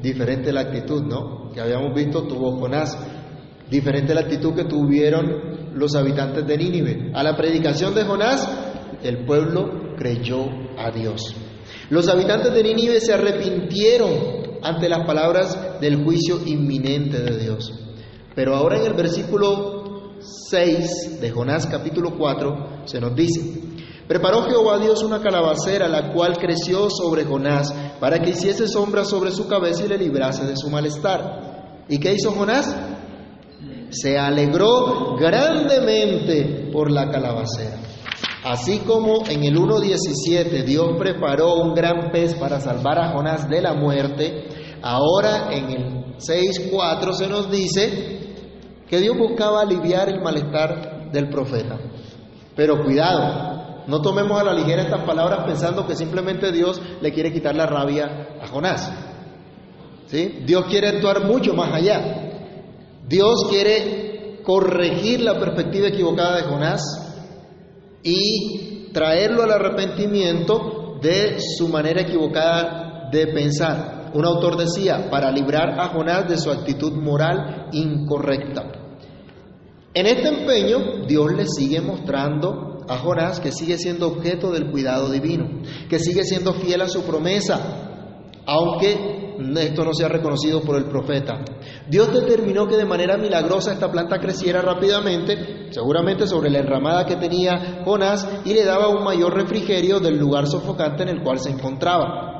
Diferente 0.01 0.53
la 0.53 0.63
actitud, 0.63 1.03
¿no? 1.03 1.51
Que 1.53 1.61
habíamos 1.61 1.95
visto 1.95 2.23
tuvo 2.25 2.59
Jonás. 2.59 2.99
Diferente 3.71 4.15
la 4.15 4.23
actitud 4.23 4.55
que 4.55 4.65
tuvieron 4.65 5.75
los 5.75 5.95
habitantes 5.95 6.47
de 6.47 6.57
Nínive. 6.57 7.13
A 7.15 7.23
la 7.23 7.37
predicación 7.37 7.95
de 7.95 8.05
Jonás, 8.05 8.49
el 9.03 9.25
pueblo 9.25 9.95
creyó 9.97 10.47
a 10.77 10.91
Dios. 10.91 11.35
Los 11.91 12.09
habitantes 12.09 12.53
de 12.53 12.63
Nínive 12.63 13.01
se 13.01 13.15
arrepintieron 13.15 14.39
ante 14.63 14.89
las 14.89 15.07
palabras 15.07 15.81
del 15.81 16.05
juicio 16.05 16.41
inminente 16.45 17.19
de 17.21 17.39
Dios. 17.39 17.73
Pero 18.35 18.55
ahora 18.55 18.79
en 18.79 18.87
el 18.87 18.95
versículo 18.95 19.78
6 20.51 21.21
de 21.21 21.31
Jonás 21.31 21.67
capítulo 21.67 22.17
4 22.19 22.83
se 22.85 23.01
nos 23.01 23.15
dice, 23.15 23.41
preparó 24.07 24.43
Jehová 24.43 24.79
Dios 24.79 25.03
una 25.03 25.21
calabacera, 25.21 25.89
la 25.89 26.13
cual 26.13 26.37
creció 26.39 26.89
sobre 26.91 27.25
Jonás, 27.25 27.73
para 28.01 28.21
que 28.21 28.31
hiciese 28.31 28.67
sombra 28.67 29.05
sobre 29.05 29.31
su 29.31 29.47
cabeza 29.47 29.85
y 29.85 29.89
le 29.89 29.99
librase 29.99 30.45
de 30.47 30.57
su 30.57 30.69
malestar. 30.71 31.85
¿Y 31.89 31.99
qué 31.99 32.15
hizo 32.15 32.33
Jonás? 32.33 32.75
Se 33.91 34.19
alegró 34.19 35.17
grandemente 35.17 36.71
por 36.73 36.91
la 36.91 37.11
calabacera. 37.11 37.79
Así 38.45 38.79
como 38.81 39.27
en 39.29 39.45
el 39.45 39.57
1.17 39.57 40.65
Dios 40.65 40.97
preparó 40.99 41.57
un 41.57 41.75
gran 41.75 42.11
pez 42.11 42.35
para 42.35 42.61
salvar 42.61 42.99
a 42.99 43.13
Jonás 43.13 43.49
de 43.49 43.61
la 43.61 43.75
muerte, 43.75 44.49
ahora 44.83 45.49
en 45.51 45.71
el 45.71 46.05
6.4 46.17 47.13
se 47.13 47.27
nos 47.27 47.51
dice 47.51 48.19
que 48.89 49.01
Dios 49.01 49.17
buscaba 49.17 49.63
aliviar 49.63 50.09
el 50.09 50.21
malestar 50.21 51.11
del 51.13 51.29
profeta. 51.29 51.79
Pero 52.57 52.83
cuidado, 52.83 53.85
no 53.87 54.03
tomemos 54.03 54.41
a 54.41 54.45
la 54.45 54.53
ligera 54.53 54.83
estas 54.83 55.05
palabras 55.05 55.45
pensando 55.47 55.87
que 55.87 55.95
simplemente 55.95 56.53
Dios 56.53 56.81
le 57.01 57.13
quiere 57.13 57.33
quitar 57.33 57.55
la 57.55 57.67
rabia 57.67 58.29
a 58.41 58.47
Jonás. 58.49 58.93
¿Sí? 60.07 60.41
Dios 60.47 60.65
quiere 60.67 60.89
actuar 60.89 61.25
mucho 61.25 61.55
más 61.55 61.73
allá. 61.73 62.31
Dios 63.07 63.47
quiere 63.49 64.41
corregir 64.43 65.21
la 65.21 65.39
perspectiva 65.39 65.89
equivocada 65.89 66.37
de 66.37 66.43
Jonás 66.45 66.83
y 68.03 68.91
traerlo 68.93 69.43
al 69.43 69.53
arrepentimiento 69.53 70.99
de 71.03 71.39
su 71.39 71.69
manera 71.69 72.03
equivocada 72.03 73.09
de 73.11 73.27
pensar. 73.29 73.98
Un 74.15 74.25
autor 74.25 74.57
decía, 74.57 75.09
para 75.11 75.31
librar 75.31 75.79
a 75.79 75.89
Jonás 75.89 76.29
de 76.29 76.39
su 76.39 76.51
actitud 76.51 76.93
moral 76.93 77.69
incorrecta. 77.73 78.73
En 79.95 80.07
este 80.07 80.29
empeño, 80.29 81.07
Dios 81.07 81.33
le 81.33 81.47
sigue 81.47 81.81
mostrando 81.81 82.85
a 82.89 82.99
Jonás 82.99 83.41
que 83.41 83.53
sigue 83.53 83.77
siendo 83.77 84.09
objeto 84.09 84.51
del 84.51 84.71
cuidado 84.71 85.11
divino, 85.11 85.63
que 85.89 85.99
sigue 85.99 86.25
siendo 86.25 86.55
fiel 86.55 86.83
a 86.83 86.89
su 86.89 87.03
promesa, 87.03 88.05
aunque 88.47 89.19
esto 89.61 89.85
no 89.85 89.93
sea 89.93 90.09
reconocido 90.09 90.61
por 90.63 90.77
el 90.77 90.85
profeta. 90.85 91.45
Dios 91.89 92.13
determinó 92.13 92.67
que 92.67 92.77
de 92.77 92.85
manera 92.85 93.17
milagrosa 93.17 93.73
esta 93.73 93.91
planta 93.91 94.19
creciera 94.19 94.63
rápidamente, 94.63 95.71
seguramente 95.71 96.27
sobre 96.27 96.51
la 96.51 96.59
enramada 96.59 97.07
que 97.07 97.17
tenía 97.17 97.83
Jonás, 97.85 98.29
y 98.45 98.55
le 98.55 98.65
daba 98.65 98.89
un 98.89 99.05
mayor 99.05 99.35
refrigerio 99.35 100.01
del 100.01 100.19
lugar 100.19 100.47
sofocante 100.47 101.03
en 101.03 101.11
el 101.11 101.23
cual 101.23 101.39
se 101.39 101.51
encontraba. 101.51 102.38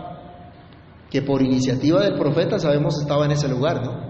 Que 1.11 1.23
por 1.23 1.43
iniciativa 1.43 2.03
del 2.03 2.15
profeta 2.15 2.59
sabemos 2.59 3.01
estaba 3.01 3.25
en 3.25 3.33
ese 3.33 3.49
lugar, 3.49 3.85
¿no? 3.85 4.09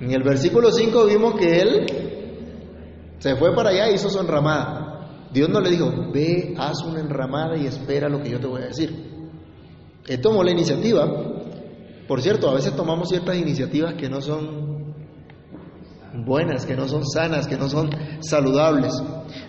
En 0.00 0.10
el 0.10 0.22
versículo 0.22 0.72
5 0.72 1.04
vimos 1.06 1.34
que 1.34 1.60
él 1.60 1.86
se 3.18 3.36
fue 3.36 3.54
para 3.54 3.70
allá 3.70 3.90
y 3.90 3.94
hizo 3.94 4.08
su 4.08 4.18
enramada. 4.18 5.26
Dios 5.32 5.48
no 5.48 5.60
le 5.60 5.70
dijo, 5.70 5.92
ve, 6.12 6.54
haz 6.58 6.82
una 6.82 7.00
enramada 7.00 7.56
y 7.56 7.66
espera 7.66 8.08
lo 8.08 8.20
que 8.22 8.30
yo 8.30 8.40
te 8.40 8.46
voy 8.46 8.62
a 8.62 8.66
decir. 8.66 9.10
Él 10.06 10.20
tomó 10.20 10.42
la 10.42 10.50
iniciativa. 10.50 11.06
Por 12.08 12.20
cierto, 12.22 12.48
a 12.50 12.54
veces 12.54 12.74
tomamos 12.74 13.10
ciertas 13.10 13.36
iniciativas 13.36 13.94
que 13.94 14.08
no 14.08 14.20
son 14.20 14.94
buenas, 16.24 16.66
que 16.66 16.74
no 16.74 16.88
son 16.88 17.06
sanas, 17.06 17.46
que 17.46 17.56
no 17.56 17.68
son 17.68 17.90
saludables. 18.20 19.00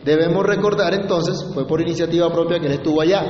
Debemos 0.06 0.46
recordar 0.46 0.94
entonces, 0.94 1.44
fue 1.54 1.66
por 1.66 1.82
iniciativa 1.82 2.32
propia 2.32 2.60
que 2.60 2.68
él 2.68 2.74
estuvo 2.74 3.02
allá. 3.02 3.24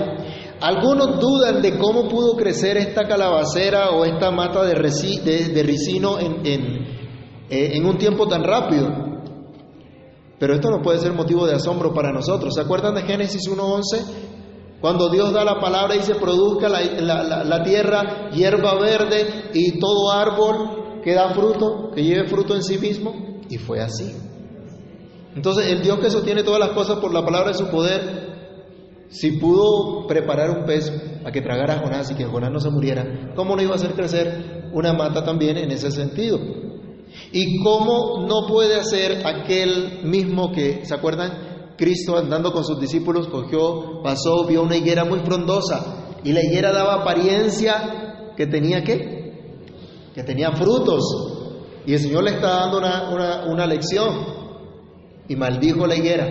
Algunos 0.61 1.19
dudan 1.19 1.61
de 1.61 1.77
cómo 1.77 2.07
pudo 2.07 2.35
crecer 2.37 2.77
esta 2.77 3.07
calabacera 3.07 3.89
o 3.89 4.05
esta 4.05 4.29
mata 4.29 4.63
de, 4.63 4.75
ricino 4.75 6.19
en, 6.19 6.45
eh, 6.45 7.71
en 7.73 7.85
un 7.85 7.97
tiempo 7.97 8.27
tan 8.27 8.43
rápido. 8.43 9.11
Pero 10.39 10.55
esto 10.55 10.69
no 10.71 10.81
puede 10.81 10.99
ser 10.99 11.13
motivo 11.13 11.45
de 11.45 11.55
asombro 11.55 11.93
para 11.93 12.11
nosotros. 12.11 12.55
¿Se 12.55 12.61
acuerdan 12.61 12.95
de 12.95 13.01
Génesis 13.03 13.47
1.11? 13.47 14.79
Cuando 14.81 15.09
Dios 15.09 15.31
da 15.31 15.43
la 15.43 15.59
palabra 15.59 15.95
y 15.95 16.01
se 16.01 16.15
produzca 16.15 16.67
la, 16.67 17.63
tierra 17.63 18.31
hierba 18.31 18.73
verde 18.79 19.51
y 19.53 19.79
todo 19.79 20.11
árbol 20.11 21.01
que 21.03 21.13
da 21.13 21.29
fruto, 21.35 21.91
que 21.93 22.03
lleve 22.03 22.27
fruto 22.27 22.55
en 22.55 22.63
sí 22.63 22.79
mismo. 22.79 23.41
Y 23.49 23.59
fue 23.59 23.81
así. 23.81 24.15
Entonces 25.35 25.67
el 25.67 25.83
Dios 25.83 25.99
que 25.99 26.09
sostiene 26.09 26.41
todas 26.43 26.59
las 26.59 26.71
cosas 26.71 26.97
por 26.99 27.13
la 27.13 27.23
palabra 27.23 27.51
de 27.51 27.57
su 27.57 27.67
poder, 27.67 28.30
si 29.11 29.33
pudo 29.33 30.07
preparar 30.07 30.49
un 30.49 30.65
pez 30.65 30.91
a 31.25 31.31
que 31.31 31.41
tragara 31.41 31.79
Jonás 31.79 32.09
y 32.11 32.15
que 32.15 32.25
Jonás 32.25 32.51
no 32.51 32.59
se 32.59 32.69
muriera, 32.69 33.33
¿cómo 33.35 33.55
no 33.55 33.61
iba 33.61 33.73
a 33.73 33.75
hacer 33.75 33.93
crecer 33.93 34.69
una 34.73 34.93
mata 34.93 35.23
también 35.23 35.57
en 35.57 35.69
ese 35.69 35.91
sentido? 35.91 36.39
¿Y 37.33 37.61
cómo 37.61 38.25
no 38.25 38.47
puede 38.47 38.75
hacer 38.75 39.25
aquel 39.27 40.03
mismo 40.03 40.51
que, 40.53 40.85
¿se 40.85 40.95
acuerdan? 40.95 41.75
Cristo 41.77 42.17
andando 42.17 42.53
con 42.53 42.63
sus 42.63 42.79
discípulos 42.79 43.27
cogió, 43.27 44.01
pasó, 44.01 44.45
vio 44.47 44.63
una 44.63 44.77
higuera 44.77 45.03
muy 45.03 45.19
frondosa 45.19 46.15
y 46.23 46.31
la 46.31 46.43
higuera 46.43 46.71
daba 46.71 47.01
apariencia 47.01 48.33
que 48.37 48.47
tenía 48.47 48.83
qué? 48.83 49.59
Que 50.15 50.23
tenía 50.23 50.51
frutos. 50.53 51.03
Y 51.85 51.93
el 51.93 51.99
Señor 51.99 52.23
le 52.23 52.31
está 52.31 52.47
dando 52.47 52.77
una, 52.77 53.45
una 53.49 53.65
lección 53.65 54.09
y 55.27 55.35
maldijo 55.35 55.85
la 55.85 55.95
higuera. 55.95 56.29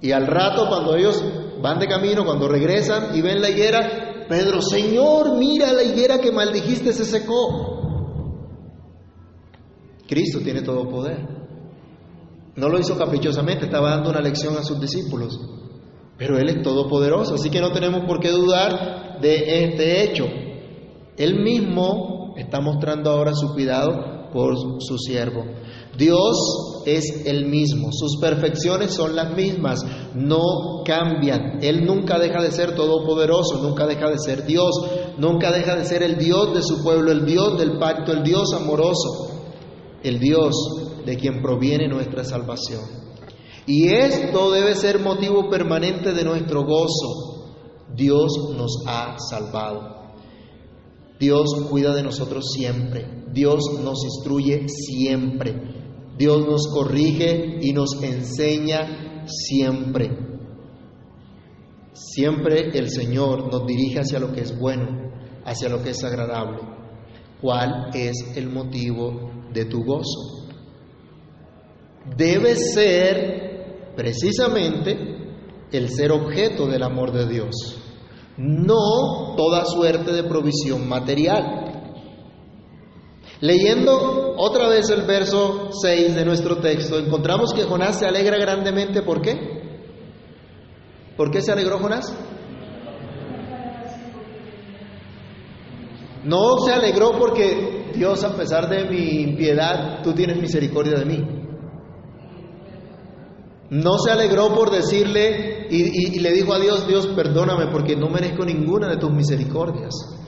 Y 0.00 0.10
al 0.10 0.26
rato 0.26 0.66
cuando 0.68 0.96
ellos 0.96 1.22
van 1.62 1.78
de 1.78 1.86
camino, 1.86 2.24
cuando 2.24 2.48
regresan 2.48 3.16
y 3.16 3.22
ven 3.22 3.40
la 3.40 3.50
higuera, 3.50 4.26
Pedro, 4.28 4.60
Señor, 4.60 5.36
mira 5.38 5.72
la 5.72 5.82
higuera 5.82 6.18
que 6.18 6.32
maldijiste 6.32 6.92
se 6.92 7.04
secó. 7.04 7.80
Cristo 10.06 10.40
tiene 10.40 10.62
todo 10.62 10.88
poder. 10.88 11.26
No 12.56 12.68
lo 12.68 12.78
hizo 12.78 12.98
caprichosamente, 12.98 13.64
estaba 13.64 13.90
dando 13.90 14.10
una 14.10 14.20
lección 14.20 14.56
a 14.56 14.62
sus 14.62 14.78
discípulos. 14.80 15.40
Pero 16.18 16.38
Él 16.38 16.48
es 16.50 16.62
todopoderoso, 16.62 17.34
así 17.34 17.48
que 17.48 17.60
no 17.60 17.72
tenemos 17.72 18.04
por 18.04 18.20
qué 18.20 18.30
dudar 18.30 19.20
de 19.20 19.64
este 19.64 20.04
hecho. 20.04 20.26
Él 21.16 21.42
mismo 21.42 22.34
está 22.36 22.60
mostrando 22.60 23.10
ahora 23.10 23.32
su 23.34 23.52
cuidado 23.54 24.30
por 24.32 24.54
su 24.80 24.98
siervo. 24.98 25.44
Dios 25.96 26.82
es 26.86 27.26
el 27.26 27.46
mismo, 27.46 27.90
sus 27.92 28.18
perfecciones 28.20 28.94
son 28.94 29.14
las 29.14 29.36
mismas, 29.36 29.84
no 30.14 30.82
cambian. 30.84 31.58
Él 31.62 31.84
nunca 31.84 32.18
deja 32.18 32.42
de 32.42 32.50
ser 32.50 32.74
todopoderoso, 32.74 33.62
nunca 33.62 33.86
deja 33.86 34.08
de 34.08 34.18
ser 34.18 34.44
Dios, 34.46 34.70
nunca 35.18 35.52
deja 35.52 35.76
de 35.76 35.84
ser 35.84 36.02
el 36.02 36.16
Dios 36.16 36.54
de 36.54 36.62
su 36.62 36.82
pueblo, 36.82 37.12
el 37.12 37.26
Dios 37.26 37.58
del 37.58 37.78
pacto, 37.78 38.12
el 38.12 38.22
Dios 38.22 38.52
amoroso, 38.54 39.42
el 40.02 40.18
Dios 40.18 40.54
de 41.04 41.16
quien 41.16 41.42
proviene 41.42 41.88
nuestra 41.88 42.24
salvación. 42.24 42.82
Y 43.66 43.88
esto 43.88 44.50
debe 44.50 44.74
ser 44.74 44.98
motivo 44.98 45.48
permanente 45.48 46.12
de 46.12 46.24
nuestro 46.24 46.64
gozo. 46.64 47.54
Dios 47.94 48.32
nos 48.56 48.82
ha 48.86 49.16
salvado. 49.18 50.02
Dios 51.20 51.48
cuida 51.70 51.94
de 51.94 52.02
nosotros 52.02 52.50
siempre. 52.52 53.22
Dios 53.32 53.60
nos 53.84 54.02
instruye 54.04 54.66
siempre. 54.68 55.81
Dios 56.16 56.46
nos 56.46 56.68
corrige 56.72 57.58
y 57.60 57.72
nos 57.72 58.02
enseña 58.02 59.24
siempre. 59.26 60.10
Siempre 61.92 62.70
el 62.76 62.90
Señor 62.90 63.50
nos 63.52 63.66
dirige 63.66 64.00
hacia 64.00 64.18
lo 64.18 64.32
que 64.32 64.40
es 64.40 64.58
bueno, 64.58 65.12
hacia 65.44 65.68
lo 65.68 65.82
que 65.82 65.90
es 65.90 66.04
agradable. 66.04 66.60
¿Cuál 67.40 67.90
es 67.94 68.16
el 68.36 68.50
motivo 68.50 69.30
de 69.52 69.64
tu 69.64 69.84
gozo? 69.84 70.42
debe 72.16 72.56
ser 72.56 73.92
precisamente 73.96 74.96
el 75.70 75.88
ser 75.88 76.12
objeto 76.12 76.66
del 76.66 76.82
amor 76.82 77.12
de 77.12 77.28
Dios, 77.28 77.78
no 78.36 79.34
toda 79.36 79.64
suerte 79.64 80.12
de 80.12 80.24
provisión 80.24 80.88
material. 80.88 81.61
Leyendo 83.42 84.36
otra 84.36 84.68
vez 84.68 84.88
el 84.90 85.02
verso 85.02 85.70
6 85.72 86.14
de 86.14 86.24
nuestro 86.24 86.58
texto, 86.58 86.96
encontramos 86.96 87.52
que 87.52 87.64
Jonás 87.64 87.98
se 87.98 88.06
alegra 88.06 88.38
grandemente. 88.38 89.02
¿Por 89.02 89.20
qué? 89.20 89.36
¿Por 91.16 91.32
qué 91.32 91.42
se 91.42 91.50
alegró 91.50 91.80
Jonás? 91.80 92.16
No 96.22 96.58
se 96.58 96.72
alegró 96.72 97.18
porque 97.18 97.90
Dios, 97.92 98.22
a 98.22 98.36
pesar 98.36 98.68
de 98.68 98.88
mi 98.88 99.22
impiedad, 99.22 100.04
tú 100.04 100.12
tienes 100.12 100.40
misericordia 100.40 101.00
de 101.00 101.04
mí. 101.04 101.42
No 103.70 103.98
se 103.98 104.12
alegró 104.12 104.54
por 104.54 104.70
decirle 104.70 105.66
y, 105.68 106.20
le 106.20 106.30
dijo 106.30 106.54
a 106.54 106.60
Dios, 106.60 106.86
Dios, 106.86 107.08
perdóname 107.08 107.72
porque 107.72 107.96
no 107.96 108.08
merezco 108.08 108.44
ninguna 108.44 108.88
de 108.88 108.98
tus 108.98 109.10
misericordias. 109.10 110.21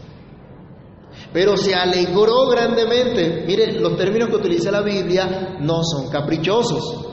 Pero 1.35 1.57
se 1.57 1.75
alegró 1.75 2.47
grandemente. 2.49 3.43
Mire, 3.45 3.73
los 3.81 3.97
términos 3.97 4.29
que 4.29 4.37
utiliza 4.37 4.71
la 4.71 4.83
Biblia 4.83 5.57
no 5.59 5.83
son 5.83 6.09
caprichosos. 6.09 7.07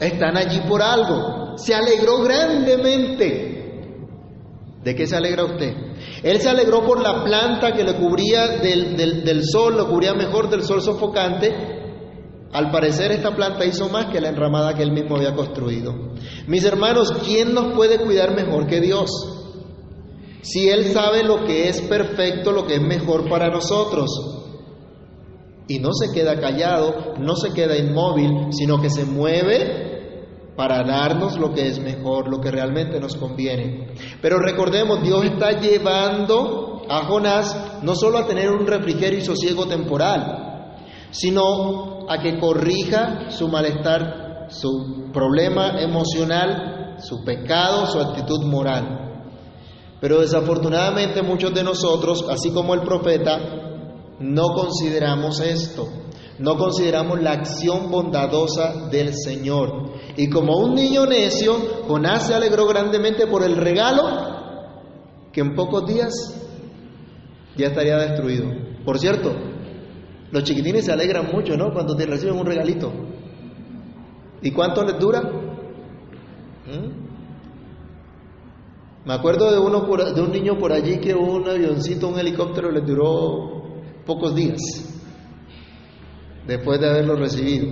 Están 0.00 0.36
allí 0.36 0.62
por 0.68 0.82
algo. 0.82 1.56
Se 1.56 1.72
alegró 1.72 2.20
grandemente. 2.20 3.84
¿De 4.82 4.92
qué 4.92 5.06
se 5.06 5.14
alegra 5.14 5.44
usted? 5.44 5.72
Él 6.24 6.40
se 6.40 6.48
alegró 6.48 6.84
por 6.84 7.00
la 7.00 7.22
planta 7.22 7.72
que 7.74 7.84
le 7.84 7.94
cubría 7.94 8.48
del, 8.58 8.96
del 8.96 9.44
sol, 9.44 9.76
lo 9.76 9.88
cubría 9.88 10.14
mejor 10.14 10.50
del 10.50 10.64
sol 10.64 10.82
sofocante, 10.82 11.54
al 12.52 12.72
parecer 12.72 13.12
esta 13.12 13.36
planta 13.36 13.66
hizo 13.66 13.88
más 13.88 14.06
que 14.06 14.20
la 14.20 14.30
enramada 14.30 14.74
que 14.74 14.82
él 14.82 14.90
mismo 14.90 15.14
había 15.14 15.34
construido. 15.34 15.94
Mis 16.48 16.64
hermanos, 16.64 17.12
¿quién 17.24 17.54
nos 17.54 17.72
puede 17.74 17.98
cuidar 17.98 18.34
mejor 18.34 18.66
que 18.66 18.80
Dios? 18.80 19.37
Si 20.42 20.68
Él 20.68 20.92
sabe 20.92 21.24
lo 21.24 21.44
que 21.44 21.68
es 21.68 21.80
perfecto, 21.82 22.52
lo 22.52 22.66
que 22.66 22.74
es 22.74 22.82
mejor 22.82 23.28
para 23.28 23.48
nosotros. 23.48 24.08
Y 25.66 25.80
no 25.80 25.92
se 25.92 26.12
queda 26.12 26.40
callado, 26.40 27.14
no 27.18 27.36
se 27.36 27.52
queda 27.52 27.76
inmóvil, 27.76 28.48
sino 28.50 28.80
que 28.80 28.88
se 28.88 29.04
mueve 29.04 29.88
para 30.56 30.82
darnos 30.82 31.38
lo 31.38 31.52
que 31.52 31.68
es 31.68 31.78
mejor, 31.78 32.28
lo 32.28 32.40
que 32.40 32.50
realmente 32.50 32.98
nos 32.98 33.16
conviene. 33.16 33.94
Pero 34.20 34.38
recordemos, 34.38 35.02
Dios 35.02 35.24
está 35.24 35.60
llevando 35.60 36.82
a 36.88 37.04
Jonás 37.04 37.82
no 37.82 37.94
solo 37.94 38.18
a 38.18 38.26
tener 38.26 38.50
un 38.50 38.66
refrigerio 38.66 39.18
y 39.18 39.24
sosiego 39.24 39.66
temporal, 39.66 40.74
sino 41.10 42.10
a 42.10 42.18
que 42.20 42.38
corrija 42.38 43.30
su 43.30 43.48
malestar, 43.48 44.46
su 44.48 45.10
problema 45.12 45.80
emocional, 45.80 46.96
su 46.98 47.22
pecado, 47.24 47.86
su 47.86 48.00
actitud 48.00 48.44
moral. 48.44 49.07
Pero 50.00 50.20
desafortunadamente 50.20 51.22
muchos 51.22 51.52
de 51.52 51.64
nosotros, 51.64 52.24
así 52.30 52.50
como 52.52 52.74
el 52.74 52.82
profeta, 52.82 53.38
no 54.20 54.48
consideramos 54.54 55.40
esto, 55.40 55.88
no 56.38 56.56
consideramos 56.56 57.20
la 57.20 57.32
acción 57.32 57.90
bondadosa 57.90 58.88
del 58.90 59.14
Señor. 59.14 59.90
Y 60.16 60.28
como 60.30 60.58
un 60.58 60.74
niño 60.74 61.06
necio, 61.06 61.54
Jonás 61.88 62.28
se 62.28 62.34
alegró 62.34 62.66
grandemente 62.66 63.26
por 63.26 63.42
el 63.42 63.56
regalo 63.56 64.28
que 65.32 65.40
en 65.40 65.54
pocos 65.54 65.86
días 65.86 66.12
ya 67.56 67.66
estaría 67.66 67.96
destruido. 67.98 68.46
Por 68.84 68.98
cierto, 68.98 69.32
los 70.30 70.44
chiquitines 70.44 70.84
se 70.84 70.92
alegran 70.92 71.26
mucho, 71.32 71.56
¿no? 71.56 71.72
Cuando 71.72 71.96
te 71.96 72.06
reciben 72.06 72.38
un 72.38 72.46
regalito. 72.46 72.92
¿Y 74.42 74.52
cuánto 74.52 74.84
les 74.84 74.98
dura? 74.98 75.22
¿Mm? 76.66 77.07
Me 79.08 79.14
acuerdo 79.14 79.50
de, 79.50 79.58
uno 79.58 79.86
de 80.12 80.20
un 80.20 80.30
niño 80.30 80.58
por 80.58 80.70
allí 80.70 80.98
que 80.98 81.14
un 81.14 81.48
avioncito, 81.48 82.08
un 82.08 82.18
helicóptero 82.18 82.70
le 82.70 82.82
duró 82.82 83.62
pocos 84.04 84.34
días 84.34 84.60
después 86.46 86.78
de 86.78 86.90
haberlo 86.90 87.16
recibido. 87.16 87.68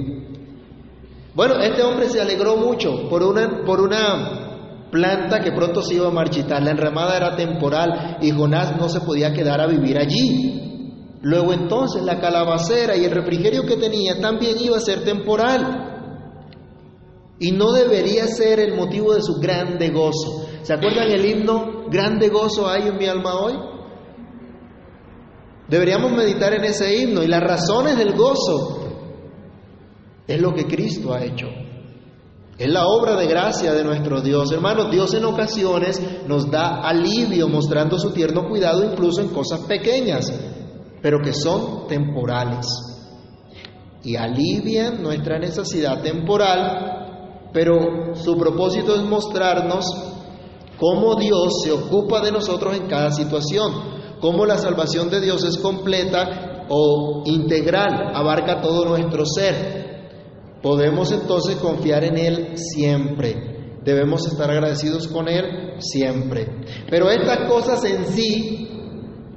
Bueno, 1.35 1.57
este 1.61 1.83
hombre 1.83 2.09
se 2.09 2.23
alegró 2.23 2.57
mucho 2.57 3.07
por 3.11 3.23
una, 3.23 3.67
por 3.67 3.83
una 3.83 4.87
planta 4.91 5.41
que 5.41 5.53
pronto 5.53 5.83
se 5.83 5.97
iba 5.97 6.09
a 6.09 6.11
marchitar. 6.11 6.63
La 6.63 6.71
enramada 6.71 7.19
era 7.19 7.37
temporal 7.37 8.17
y 8.23 8.31
Jonás 8.31 8.75
no 8.79 8.89
se 8.89 9.03
podía 9.03 9.35
quedar 9.35 9.61
a 9.61 9.67
vivir 9.67 9.99
allí. 9.99 11.19
Luego 11.21 11.53
entonces 11.53 12.03
la 12.03 12.19
calabacera 12.19 12.97
y 12.97 13.05
el 13.05 13.11
refrigerio 13.11 13.67
que 13.67 13.77
tenía 13.77 14.23
también 14.23 14.57
iba 14.59 14.79
a 14.79 14.81
ser 14.81 15.05
temporal. 15.05 15.83
Y 17.39 17.53
no 17.53 17.73
debería 17.73 18.27
ser 18.27 18.59
el 18.59 18.75
motivo 18.75 19.13
de 19.13 19.21
su 19.21 19.35
grande 19.35 19.91
gozo. 19.91 20.46
¿Se 20.67 20.73
acuerdan 20.73 21.09
el 21.13 21.25
himno 21.25 21.85
Grande 21.89 22.29
gozo 22.29 22.69
hay 22.69 22.89
en 22.89 22.97
mi 22.97 23.07
alma 23.07 23.37
hoy? 23.37 23.55
Deberíamos 25.69 26.11
meditar 26.11 26.55
en 26.55 26.65
ese 26.65 26.93
himno 26.93 27.23
y 27.23 27.29
las 27.29 27.41
razones 27.41 27.97
del 27.97 28.17
gozo 28.17 28.89
es 30.27 30.41
lo 30.41 30.53
que 30.53 30.67
Cristo 30.67 31.15
ha 31.15 31.23
hecho. 31.23 31.47
Es 32.59 32.69
la 32.69 32.89
obra 32.89 33.15
de 33.15 33.29
gracia 33.29 33.75
de 33.75 33.85
nuestro 33.85 34.21
Dios. 34.23 34.51
Hermanos, 34.51 34.91
Dios 34.91 35.15
en 35.15 35.27
ocasiones 35.27 36.03
nos 36.27 36.51
da 36.51 36.81
alivio 36.81 37.49
mostrando 37.49 37.97
su 37.97 38.11
tierno 38.11 38.49
cuidado 38.49 38.83
incluso 38.83 39.21
en 39.21 39.29
cosas 39.29 39.61
pequeñas, 39.69 40.33
pero 41.01 41.21
que 41.23 41.33
son 41.33 41.87
temporales. 41.87 42.67
Y 44.03 44.17
alivian 44.17 45.01
nuestra 45.01 45.39
necesidad 45.39 46.03
temporal, 46.03 47.51
pero 47.53 48.17
su 48.17 48.37
propósito 48.37 48.97
es 48.97 49.03
mostrarnos 49.05 50.16
cómo 50.79 51.17
Dios 51.17 51.63
se 51.65 51.73
ocupa 51.73 52.21
de 52.21 52.33
nosotros 52.33 52.77
en 52.77 52.87
cada 52.87 53.11
situación, 53.11 53.73
cómo 54.21 54.47
la 54.47 54.59
salvación 54.59 55.11
de 55.11 55.21
Dios 55.21 55.45
es 55.45 55.59
completa 55.59 56.67
o 56.69 57.23
integral, 57.27 58.13
abarca 58.15 58.61
todo 58.61 58.85
nuestro 58.85 59.25
ser. 59.25 59.87
Podemos 60.63 61.13
entonces 61.13 61.57
confiar 61.57 62.05
en 62.05 62.19
Él 62.19 62.53
siempre. 62.57 63.79
Debemos 63.85 64.27
estar 64.27 64.51
agradecidos 64.51 65.07
con 65.07 65.29
Él 65.29 65.75
siempre. 65.79 66.65
Pero 66.91 67.11
estas 67.11 67.49
cosas 67.49 67.85
en 67.85 68.07
sí 68.07 68.69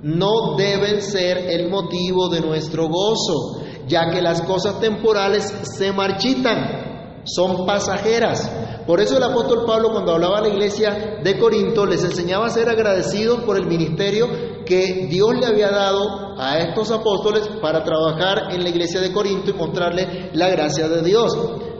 no 0.01 0.55
deben 0.57 1.01
ser 1.01 1.37
el 1.37 1.69
motivo 1.69 2.29
de 2.29 2.41
nuestro 2.41 2.87
gozo, 2.87 3.61
ya 3.87 4.09
que 4.09 4.21
las 4.21 4.41
cosas 4.41 4.79
temporales 4.79 5.53
se 5.77 5.91
marchitan, 5.91 7.21
son 7.25 7.65
pasajeras. 7.65 8.49
Por 8.89 8.99
eso 9.01 9.17
el 9.17 9.23
apóstol 9.23 9.65
Pablo 9.67 9.91
cuando 9.91 10.13
hablaba 10.13 10.39
a 10.39 10.41
la 10.41 10.47
iglesia 10.47 11.19
de 11.23 11.37
Corinto 11.37 11.85
les 11.85 12.03
enseñaba 12.03 12.47
a 12.47 12.49
ser 12.49 12.67
agradecidos 12.69 13.41
por 13.41 13.55
el 13.55 13.67
ministerio 13.67 14.27
que 14.65 15.05
Dios 15.07 15.29
le 15.39 15.45
había 15.45 15.69
dado 15.69 16.33
a 16.35 16.57
estos 16.57 16.89
apóstoles 16.89 17.47
para 17.61 17.83
trabajar 17.83 18.51
en 18.51 18.63
la 18.63 18.69
iglesia 18.69 18.99
de 18.99 19.13
Corinto 19.13 19.51
y 19.51 19.53
mostrarle 19.53 20.31
la 20.33 20.49
gracia 20.49 20.89
de 20.89 21.03
Dios. 21.03 21.37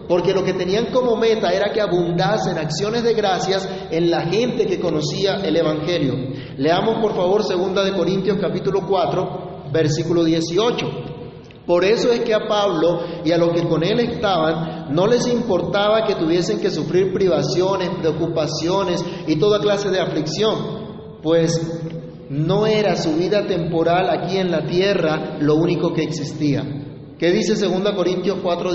Porque 0.08 0.34
lo 0.34 0.44
que 0.44 0.54
tenían 0.54 0.92
como 0.92 1.16
meta 1.16 1.52
era 1.52 1.72
que 1.74 1.82
abundasen 1.82 2.60
acciones 2.60 3.04
de 3.04 3.16
gracias 3.16 3.68
en 3.90 4.12
la 4.12 4.28
gente 4.28 4.68
que 4.68 4.80
conocía 4.80 5.38
el 5.38 5.56
Evangelio. 5.56 6.14
Leamos 6.58 7.02
por 7.02 7.16
favor 7.16 7.42
2 7.42 7.86
de 7.86 7.98
Corintios 7.98 8.38
capítulo 8.40 8.86
4, 8.88 9.72
versículo 9.74 10.24
18. 10.24 11.09
Por 11.70 11.86
eso 11.86 12.12
es 12.12 12.22
que 12.22 12.34
a 12.34 12.48
Pablo 12.48 13.02
y 13.24 13.32
a 13.32 13.38
los 13.38 13.52
que 13.52 13.68
con 13.68 13.84
él 13.84 14.00
estaban 14.00 14.92
no 14.92 15.06
les 15.06 15.28
importaba 15.28 16.04
que 16.04 16.16
tuviesen 16.16 16.60
que 16.60 16.72
sufrir 16.72 17.14
privaciones, 17.14 17.92
preocupaciones 18.00 19.06
y 19.28 19.36
toda 19.36 19.60
clase 19.60 19.92
de 19.92 20.00
aflicción, 20.00 21.20
pues 21.22 21.62
no 22.32 22.66
era 22.66 22.96
su 22.96 23.14
vida 23.14 23.46
temporal 23.46 24.10
aquí 24.10 24.38
en 24.38 24.50
la 24.50 24.66
tierra 24.66 25.38
lo 25.42 25.58
único 25.58 25.94
que 25.94 26.02
existía. 26.02 26.64
¿Qué 27.20 27.30
dice 27.30 27.54
2 27.54 27.92
Corintios 27.92 28.40
4, 28.42 28.74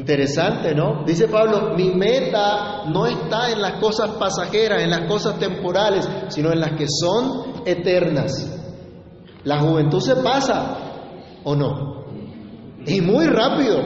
Interesante, 0.00 0.74
¿no? 0.74 1.04
Dice 1.04 1.28
Pablo, 1.28 1.74
mi 1.76 1.90
meta 1.90 2.84
no 2.86 3.04
está 3.04 3.50
en 3.50 3.60
las 3.60 3.72
cosas 3.72 4.12
pasajeras, 4.12 4.82
en 4.82 4.88
las 4.88 5.02
cosas 5.02 5.38
temporales, 5.38 6.08
sino 6.28 6.50
en 6.50 6.58
las 6.58 6.72
que 6.72 6.86
son 6.88 7.62
eternas. 7.66 8.50
La 9.44 9.60
juventud 9.60 10.00
se 10.00 10.16
pasa, 10.16 10.78
¿o 11.44 11.54
no? 11.54 12.06
Y 12.86 13.02
muy 13.02 13.26
rápido, 13.26 13.82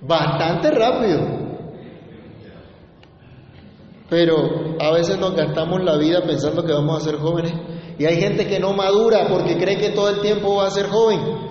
bastante 0.00 0.72
rápido. 0.72 1.20
Pero 4.10 4.80
a 4.80 4.90
veces 4.90 5.16
nos 5.16 5.36
gastamos 5.36 5.80
la 5.84 5.96
vida 5.96 6.22
pensando 6.22 6.64
que 6.64 6.72
vamos 6.72 7.00
a 7.00 7.04
ser 7.08 7.20
jóvenes. 7.20 7.54
Y 8.00 8.04
hay 8.04 8.20
gente 8.20 8.48
que 8.48 8.58
no 8.58 8.72
madura 8.72 9.28
porque 9.28 9.56
cree 9.58 9.78
que 9.78 9.90
todo 9.90 10.08
el 10.08 10.20
tiempo 10.20 10.56
va 10.56 10.66
a 10.66 10.70
ser 10.70 10.88
joven 10.88 11.41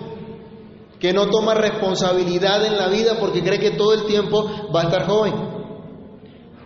que 1.01 1.13
no 1.13 1.25
toma 1.31 1.55
responsabilidad 1.55 2.63
en 2.63 2.77
la 2.77 2.87
vida 2.87 3.17
porque 3.19 3.41
cree 3.41 3.57
que 3.57 3.71
todo 3.71 3.95
el 3.95 4.05
tiempo 4.05 4.69
va 4.73 4.81
a 4.81 4.83
estar 4.83 5.07
joven. 5.07 5.33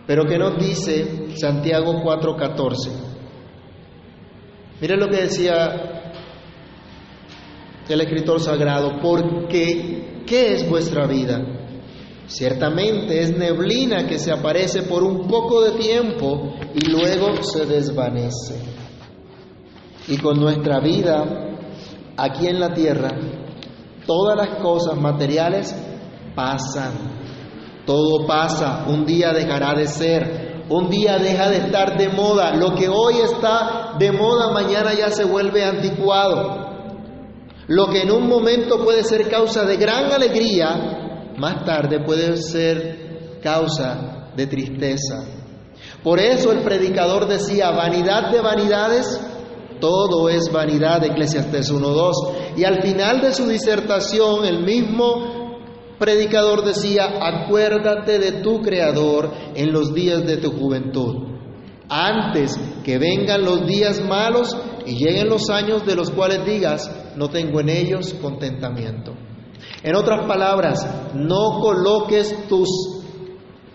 Pero 0.06 0.26
que 0.26 0.38
nos 0.38 0.58
dice 0.58 1.34
Santiago 1.36 1.94
4:14. 2.04 2.90
Miren 4.78 5.00
lo 5.00 5.08
que 5.08 5.22
decía 5.22 6.02
el 7.88 8.00
escritor 8.02 8.38
sagrado, 8.40 9.00
porque 9.00 10.22
¿qué 10.26 10.54
es 10.54 10.68
vuestra 10.68 11.06
vida? 11.06 11.40
Ciertamente 12.26 13.22
es 13.22 13.34
neblina 13.34 14.06
que 14.06 14.18
se 14.18 14.32
aparece 14.32 14.82
por 14.82 15.02
un 15.02 15.26
poco 15.26 15.62
de 15.62 15.78
tiempo 15.78 16.56
y 16.74 16.90
luego 16.90 17.42
se 17.42 17.64
desvanece. 17.64 18.60
Y 20.08 20.18
con 20.18 20.38
nuestra 20.38 20.78
vida 20.80 21.24
aquí 22.18 22.48
en 22.48 22.60
la 22.60 22.74
tierra 22.74 23.35
Todas 24.06 24.36
las 24.36 24.60
cosas 24.62 24.96
materiales 24.96 25.74
pasan. 26.34 26.92
Todo 27.84 28.26
pasa. 28.26 28.84
Un 28.88 29.04
día 29.04 29.32
dejará 29.32 29.74
de 29.74 29.86
ser. 29.86 30.64
Un 30.68 30.90
día 30.90 31.18
deja 31.18 31.48
de 31.48 31.58
estar 31.58 31.96
de 31.96 32.08
moda. 32.08 32.54
Lo 32.54 32.74
que 32.74 32.88
hoy 32.88 33.16
está 33.18 33.94
de 33.98 34.12
moda, 34.12 34.52
mañana 34.52 34.94
ya 34.94 35.10
se 35.10 35.24
vuelve 35.24 35.64
anticuado. 35.64 36.66
Lo 37.68 37.88
que 37.88 38.02
en 38.02 38.12
un 38.12 38.28
momento 38.28 38.84
puede 38.84 39.02
ser 39.02 39.28
causa 39.28 39.64
de 39.64 39.76
gran 39.76 40.12
alegría, 40.12 41.32
más 41.36 41.64
tarde 41.64 41.98
puede 42.04 42.36
ser 42.36 43.40
causa 43.42 44.30
de 44.36 44.46
tristeza. 44.46 45.24
Por 46.02 46.20
eso 46.20 46.52
el 46.52 46.62
predicador 46.62 47.26
decía, 47.26 47.70
vanidad 47.70 48.30
de 48.30 48.40
vanidades, 48.40 49.20
todo 49.80 50.28
es 50.28 50.50
vanidad, 50.52 51.04
Eclesiastes 51.04 51.72
1.2. 51.72 52.56
Y 52.56 52.64
al 52.64 52.82
final 52.82 53.20
de 53.20 53.32
su 53.32 53.46
disertación, 53.46 54.44
el 54.44 54.64
mismo 54.64 55.46
predicador 55.98 56.64
decía, 56.64 57.18
acuérdate 57.20 58.18
de 58.18 58.32
tu 58.42 58.60
Creador 58.60 59.30
en 59.54 59.72
los 59.72 59.94
días 59.94 60.26
de 60.26 60.36
tu 60.36 60.52
juventud, 60.52 61.28
antes 61.88 62.58
que 62.84 62.98
vengan 62.98 63.44
los 63.44 63.66
días 63.66 64.00
malos 64.00 64.56
y 64.84 64.96
lleguen 64.96 65.28
los 65.28 65.48
años 65.50 65.86
de 65.86 65.94
los 65.94 66.10
cuales 66.10 66.44
digas, 66.44 66.90
no 67.16 67.28
tengo 67.28 67.60
en 67.60 67.68
ellos 67.68 68.14
contentamiento. 68.20 69.14
En 69.82 69.94
otras 69.94 70.26
palabras, 70.26 70.86
no 71.14 71.60
coloques 71.60 72.48
tus 72.48 72.68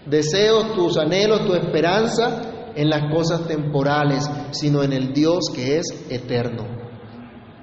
deseos, 0.06 0.74
tus 0.74 0.98
anhelos, 0.98 1.46
tu 1.46 1.54
esperanza 1.54 2.51
en 2.76 2.90
las 2.90 3.14
cosas 3.14 3.48
temporales, 3.48 4.30
sino 4.52 4.84
en 4.84 4.94
el 4.94 5.14
Dios 5.14 5.46
que 5.54 5.78
es 5.78 5.86
eterno. 6.10 6.82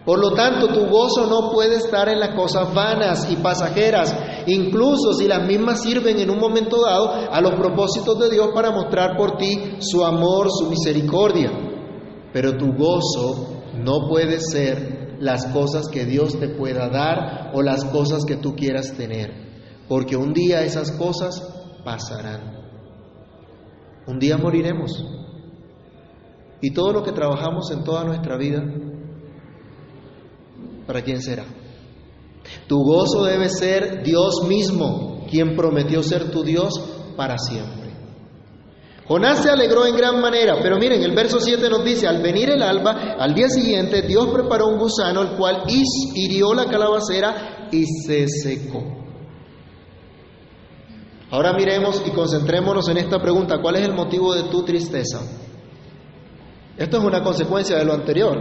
Por 0.09 0.21
lo 0.21 0.33
tanto, 0.33 0.69
tu 0.69 0.87
gozo 0.87 1.27
no 1.27 1.51
puede 1.51 1.77
estar 1.77 2.09
en 2.09 2.19
las 2.19 2.31
cosas 2.31 2.73
vanas 2.73 3.31
y 3.31 3.37
pasajeras, 3.37 4.17
incluso 4.47 5.13
si 5.13 5.29
las 5.29 5.47
mismas 5.47 5.83
sirven 5.83 6.19
en 6.19 6.31
un 6.31 6.39
momento 6.39 6.81
dado 6.81 7.31
a 7.31 7.39
los 7.43 7.53
propósitos 7.53 8.19
de 8.19 8.31
Dios 8.31 8.49
para 8.55 8.71
mostrar 8.71 9.19
por 9.19 9.37
ti 9.37 9.77
su 9.81 10.03
amor, 10.03 10.49
su 10.51 10.71
misericordia. 10.71 11.51
Pero 12.33 12.57
tu 12.57 12.73
gozo 12.73 13.59
no 13.75 14.09
puede 14.09 14.41
ser 14.41 15.19
las 15.21 15.45
cosas 15.49 15.89
que 15.89 16.07
Dios 16.07 16.39
te 16.39 16.49
pueda 16.49 16.89
dar 16.89 17.51
o 17.53 17.61
las 17.61 17.85
cosas 17.85 18.25
que 18.25 18.37
tú 18.37 18.55
quieras 18.55 18.95
tener, 18.97 19.31
porque 19.89 20.17
un 20.17 20.33
día 20.33 20.63
esas 20.63 20.91
cosas 20.93 21.43
pasarán. 21.85 22.58
Un 24.09 24.19
día 24.19 24.39
moriremos. 24.39 25.05
Y 26.63 26.73
todo 26.73 26.93
lo 26.93 27.03
que 27.03 27.13
trabajamos 27.13 27.71
en 27.71 27.85
toda 27.85 28.05
nuestra 28.05 28.39
vida, 28.39 28.65
¿para 30.87 31.03
quién 31.03 31.21
será? 31.21 31.45
Tu 32.67 32.77
gozo 32.83 33.25
debe 33.25 33.51
ser 33.51 34.03
Dios 34.03 34.47
mismo, 34.49 35.27
quien 35.31 35.55
prometió 35.55 36.03
ser 36.03 36.31
tu 36.31 36.43
Dios 36.43 36.73
para 37.19 37.37
siempre. 37.37 37.93
Jonás 39.07 39.43
se 39.43 39.51
alegró 39.51 39.85
en 39.87 39.97
gran 39.97 40.21
manera, 40.23 40.57
pero 40.63 40.79
miren, 40.79 41.03
el 41.03 41.15
verso 41.15 41.39
7 41.39 41.69
nos 41.69 41.85
dice, 41.85 42.07
al 42.07 42.23
venir 42.23 42.49
el 42.49 42.63
alba, 42.63 43.17
al 43.19 43.35
día 43.35 43.51
siguiente, 43.51 44.03
Dios 44.03 44.29
preparó 44.29 44.69
un 44.69 44.79
gusano, 44.79 45.21
el 45.21 45.37
cual 45.37 45.65
hirió 46.15 46.55
la 46.55 46.65
calabacera 46.65 47.69
y 47.71 47.85
se 47.85 48.27
secó. 48.27 48.98
Ahora 51.31 51.53
miremos 51.53 52.03
y 52.07 52.11
concentrémonos 52.11 52.89
en 52.89 52.99
esta 52.99 53.21
pregunta, 53.21 53.59
¿cuál 53.61 53.77
es 53.77 53.87
el 53.87 53.95
motivo 53.95 54.35
de 54.35 54.45
tu 54.45 54.63
tristeza? 54.65 55.21
Esto 56.77 56.99
es 56.99 57.05
una 57.05 57.23
consecuencia 57.23 57.77
de 57.77 57.85
lo 57.85 57.93
anterior. 57.93 58.37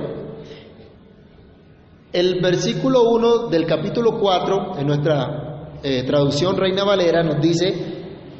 El 2.14 2.40
versículo 2.42 3.10
1 3.10 3.48
del 3.50 3.66
capítulo 3.66 4.18
4, 4.20 4.78
en 4.78 4.88
nuestra 4.88 5.80
eh, 5.84 6.04
traducción 6.04 6.56
Reina 6.56 6.86
Valera, 6.86 7.24
nos 7.24 7.42
dice 7.42 7.74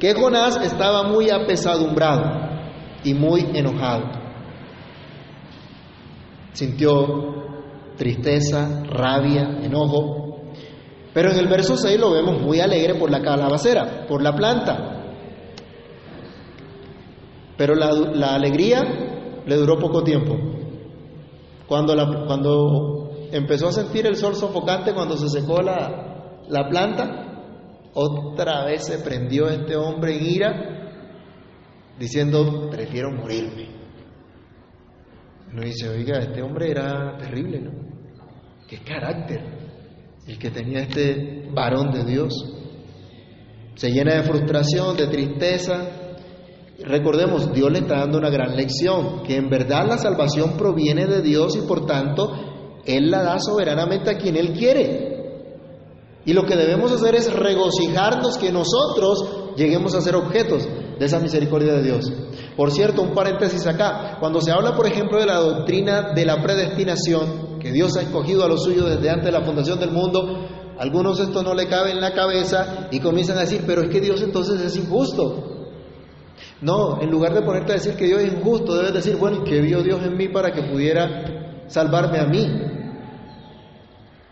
que 0.00 0.14
Jonás 0.14 0.56
estaba 0.64 1.02
muy 1.02 1.28
apesadumbrado 1.28 2.22
y 3.04 3.12
muy 3.12 3.46
enojado. 3.52 4.04
Sintió 6.52 6.96
tristeza, 7.96 8.82
rabia, 8.84 9.58
enojo. 9.62 10.27
Pero 11.14 11.30
en 11.30 11.38
el 11.38 11.48
verso 11.48 11.76
6 11.76 11.98
lo 11.98 12.12
vemos 12.12 12.40
muy 12.40 12.60
alegre 12.60 12.94
por 12.94 13.10
la 13.10 13.22
calabacera, 13.22 14.06
por 14.06 14.22
la 14.22 14.34
planta. 14.34 14.94
Pero 17.56 17.74
la, 17.74 18.34
alegría 18.34 19.42
le 19.44 19.56
duró 19.56 19.78
poco 19.78 20.04
tiempo. 20.04 20.36
Cuando, 21.66 21.94
cuando 22.26 23.10
empezó 23.32 23.68
a 23.68 23.72
sentir 23.72 24.06
el 24.06 24.16
sol 24.16 24.36
sofocante 24.36 24.94
cuando 24.94 25.16
se 25.16 25.28
secó 25.28 25.60
la, 25.60 26.44
la 26.48 26.68
planta, 26.68 27.28
otra 27.94 28.64
vez 28.64 28.84
se 28.86 28.98
prendió 28.98 29.48
este 29.48 29.76
hombre 29.76 30.16
en 30.16 30.26
ira, 30.26 30.92
diciendo, 31.98 32.68
prefiero 32.70 33.10
morirme. 33.10 33.68
Uno 35.50 35.62
dice, 35.62 35.88
oiga, 35.88 36.18
este 36.18 36.42
hombre 36.42 36.70
era 36.70 37.16
terrible, 37.16 37.60
¿no? 37.60 37.70
Qué 38.68 38.78
carácter 38.84 39.57
el 40.28 40.38
que 40.38 40.50
tenía 40.50 40.80
este 40.80 41.48
varón 41.52 41.90
de 41.90 42.04
Dios. 42.04 42.32
Se 43.74 43.90
llena 43.90 44.14
de 44.14 44.22
frustración, 44.22 44.96
de 44.96 45.06
tristeza. 45.06 45.88
Recordemos, 46.84 47.52
Dios 47.52 47.72
le 47.72 47.80
está 47.80 48.00
dando 48.00 48.18
una 48.18 48.30
gran 48.30 48.54
lección, 48.54 49.22
que 49.22 49.36
en 49.36 49.48
verdad 49.48 49.86
la 49.88 49.98
salvación 49.98 50.56
proviene 50.56 51.06
de 51.06 51.22
Dios 51.22 51.56
y 51.56 51.66
por 51.66 51.86
tanto 51.86 52.30
él 52.84 53.10
la 53.10 53.22
da 53.22 53.38
soberanamente 53.38 54.10
a 54.10 54.16
quien 54.16 54.36
Él 54.36 54.52
quiere. 54.52 55.08
Y 56.24 56.32
lo 56.32 56.44
que 56.44 56.56
debemos 56.56 56.92
hacer 56.92 57.14
es 57.14 57.32
regocijarnos 57.32 58.36
que 58.38 58.52
nosotros 58.52 59.54
lleguemos 59.56 59.94
a 59.94 60.00
ser 60.00 60.14
objetos 60.14 60.68
de 60.98 61.04
esa 61.04 61.20
misericordia 61.20 61.74
de 61.74 61.82
Dios. 61.82 62.12
Por 62.56 62.70
cierto, 62.70 63.02
un 63.02 63.14
paréntesis 63.14 63.66
acá, 63.66 64.16
cuando 64.20 64.40
se 64.40 64.50
habla, 64.50 64.74
por 64.74 64.86
ejemplo, 64.86 65.18
de 65.18 65.26
la 65.26 65.36
doctrina 65.36 66.12
de 66.14 66.24
la 66.24 66.42
predestinación, 66.42 67.47
que 67.60 67.72
Dios 67.72 67.96
ha 67.96 68.02
escogido 68.02 68.44
a 68.44 68.48
los 68.48 68.64
suyos 68.64 68.88
desde 68.88 69.10
antes 69.10 69.26
de 69.26 69.32
la 69.32 69.42
fundación 69.42 69.78
del 69.78 69.90
mundo, 69.90 70.46
algunos 70.78 71.18
esto 71.18 71.42
no 71.42 71.54
le 71.54 71.66
cabe 71.66 71.90
en 71.90 72.00
la 72.00 72.12
cabeza 72.12 72.88
y 72.90 73.00
comienzan 73.00 73.38
a 73.38 73.40
decir, 73.40 73.64
pero 73.66 73.82
es 73.82 73.88
que 73.88 74.00
Dios 74.00 74.22
entonces 74.22 74.60
es 74.60 74.76
injusto. 74.76 75.44
No, 76.60 77.00
en 77.00 77.10
lugar 77.10 77.34
de 77.34 77.42
ponerte 77.42 77.72
a 77.72 77.74
decir 77.76 77.94
que 77.94 78.06
Dios 78.06 78.22
es 78.22 78.32
injusto, 78.32 78.76
debes 78.76 78.94
decir, 78.94 79.16
bueno, 79.16 79.38
¿y 79.38 79.44
qué 79.48 79.60
vio 79.60 79.82
Dios 79.82 80.02
en 80.04 80.16
mí 80.16 80.28
para 80.28 80.52
que 80.52 80.62
pudiera 80.62 81.64
salvarme 81.68 82.18
a 82.18 82.26
mí? 82.26 82.46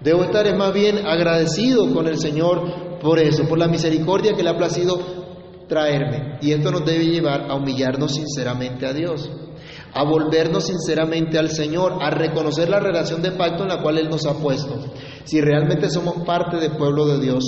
Debo 0.01 0.25
estar 0.25 0.57
más 0.57 0.73
bien 0.73 1.07
agradecido 1.07 1.93
con 1.93 2.07
el 2.07 2.19
Señor 2.19 2.99
por 3.01 3.19
eso, 3.19 3.45
por 3.49 3.59
la 3.59 3.69
misericordia 3.69 4.35
que 4.35 4.43
le 4.43 4.51
ha 4.51 4.57
placido 4.57 4.99
traerme. 5.69 6.39
Y 6.41 6.53
esto 6.53 6.71
nos 6.71 6.85
debe 6.85 7.07
llevar 7.07 7.51
a 7.51 7.55
humillarnos 7.55 8.15
sinceramente 8.15 8.87
a 8.87 8.93
Dios, 8.93 9.31
a 9.93 10.05
volvernos 10.05 10.67
sinceramente 10.67 11.39
al 11.39 11.51
Señor, 11.51 11.99
a 12.01 12.11
reconocer 12.11 12.69
la 12.69 12.81
relación 12.81 13.23
de 13.23 13.33
pacto 13.33 13.63
en 13.63 13.69
la 13.69 13.83
cual 13.83 13.99
Él 13.99 14.09
nos 14.09 14.27
ha 14.27 14.35
puesto. 14.35 14.77
Si 15.25 15.41
realmente 15.41 15.91
somos 15.91 16.25
parte 16.27 16.59
del 16.59 16.77
pueblo 16.77 17.07
de 17.07 17.21
Dios, 17.21 17.45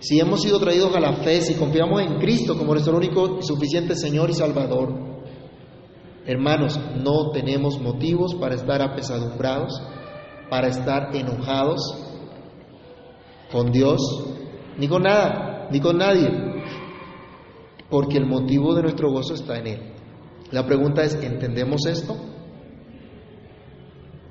si 0.00 0.18
hemos 0.18 0.42
sido 0.42 0.58
traídos 0.58 0.94
a 0.96 1.00
la 1.00 1.12
fe, 1.14 1.40
si 1.42 1.54
confiamos 1.54 2.00
en 2.00 2.18
Cristo 2.18 2.56
como 2.56 2.72
nuestro 2.72 2.96
único 2.96 3.38
y 3.40 3.42
suficiente 3.42 3.94
Señor 3.94 4.30
y 4.30 4.34
Salvador, 4.34 4.94
hermanos, 6.26 6.78
no 7.02 7.30
tenemos 7.32 7.78
motivos 7.80 8.34
para 8.34 8.54
estar 8.54 8.82
apesadumbrados 8.82 9.80
para 10.50 10.66
estar 10.66 11.14
enojados 11.14 11.80
con 13.50 13.70
Dios, 13.70 14.00
ni 14.76 14.88
con 14.88 15.04
nada, 15.04 15.68
ni 15.70 15.80
con 15.80 15.96
nadie, 15.96 16.28
porque 17.88 18.18
el 18.18 18.26
motivo 18.26 18.74
de 18.74 18.82
nuestro 18.82 19.10
gozo 19.10 19.34
está 19.34 19.58
en 19.58 19.66
Él. 19.68 19.92
La 20.52 20.66
pregunta 20.66 21.02
es, 21.02 21.14
¿entendemos 21.14 21.86
esto? 21.86 22.16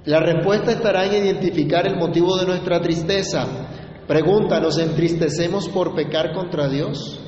La 0.06 0.20
respuesta 0.20 0.72
estará 0.72 1.06
en 1.06 1.26
identificar 1.26 1.86
el 1.88 1.98
motivo 1.98 2.38
de 2.38 2.46
nuestra 2.46 2.82
tristeza. 2.82 3.46
Pregunta, 4.08 4.60
¿nos 4.60 4.78
entristecemos 4.78 5.70
por 5.70 5.94
pecar 5.94 6.34
contra 6.34 6.68
Dios? 6.68 7.20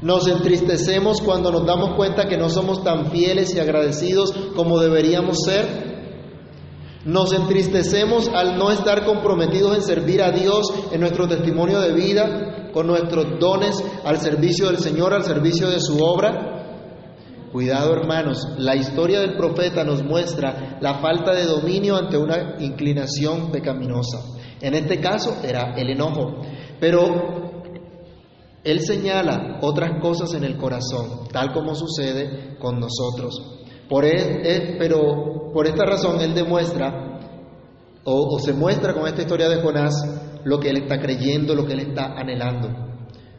¿Nos 0.00 0.28
entristecemos 0.28 1.20
cuando 1.22 1.50
nos 1.50 1.66
damos 1.66 1.96
cuenta 1.96 2.28
que 2.28 2.36
no 2.36 2.50
somos 2.50 2.84
tan 2.84 3.10
fieles 3.10 3.54
y 3.54 3.58
agradecidos 3.58 4.32
como 4.54 4.78
deberíamos 4.78 5.38
ser? 5.44 5.94
Nos 7.04 7.32
entristecemos 7.32 8.28
al 8.28 8.56
no 8.58 8.70
estar 8.70 9.04
comprometidos 9.04 9.76
en 9.76 9.82
servir 9.82 10.22
a 10.22 10.30
Dios 10.30 10.72
en 10.92 11.00
nuestro 11.00 11.26
testimonio 11.26 11.80
de 11.80 11.92
vida, 11.92 12.70
con 12.72 12.86
nuestros 12.86 13.38
dones 13.38 13.82
al 14.04 14.18
servicio 14.18 14.66
del 14.66 14.78
Señor, 14.78 15.12
al 15.12 15.24
servicio 15.24 15.68
de 15.68 15.80
su 15.80 15.98
obra. 16.02 16.53
Cuidado 17.54 17.92
hermanos, 17.92 18.48
la 18.58 18.74
historia 18.74 19.20
del 19.20 19.36
profeta 19.36 19.84
nos 19.84 20.02
muestra 20.02 20.76
la 20.80 20.94
falta 20.94 21.32
de 21.32 21.44
dominio 21.44 21.94
ante 21.94 22.16
una 22.16 22.56
inclinación 22.58 23.52
pecaminosa. 23.52 24.18
En 24.60 24.74
este 24.74 24.98
caso 24.98 25.36
era 25.40 25.72
el 25.76 25.88
enojo, 25.88 26.42
pero 26.80 27.62
él 28.64 28.80
señala 28.80 29.60
otras 29.62 30.00
cosas 30.02 30.34
en 30.34 30.42
el 30.42 30.56
corazón, 30.56 31.28
tal 31.30 31.52
como 31.52 31.76
sucede 31.76 32.58
con 32.58 32.80
nosotros. 32.80 33.40
Por 33.88 34.04
pero 34.76 35.52
por 35.52 35.68
esta 35.68 35.84
razón 35.84 36.20
él 36.22 36.34
demuestra 36.34 37.20
o 38.02 38.36
se 38.40 38.52
muestra 38.52 38.94
con 38.94 39.06
esta 39.06 39.22
historia 39.22 39.48
de 39.48 39.62
Jonás 39.62 39.94
lo 40.42 40.58
que 40.58 40.70
él 40.70 40.78
está 40.78 40.98
creyendo, 40.98 41.54
lo 41.54 41.64
que 41.64 41.74
él 41.74 41.86
está 41.90 42.14
anhelando. 42.16 42.68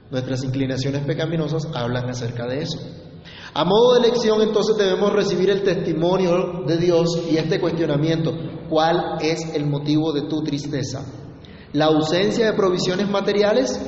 Nuestras 0.10 0.42
inclinaciones 0.46 1.02
pecaminosas 1.02 1.68
hablan 1.76 2.10
acerca 2.10 2.48
de 2.48 2.62
eso. 2.62 3.05
A 3.54 3.64
modo 3.64 3.94
de 3.96 4.02
lección 4.02 4.42
entonces 4.42 4.76
debemos 4.78 5.14
recibir 5.14 5.50
el 5.50 5.64
testimonio 5.64 6.64
de 6.68 6.78
Dios 6.78 7.22
y 7.32 7.38
este 7.38 7.60
cuestionamiento. 7.60 8.34
¿Cuál 8.70 9.18
es 9.22 9.54
el 9.54 9.66
motivo 9.66 10.12
de 10.12 10.24
tu 10.24 10.44
tristeza? 10.44 11.06
¿La 11.74 11.86
ausencia 11.86 12.48
de 12.48 12.54
provisiones 12.54 13.10
materiales? 13.10 13.80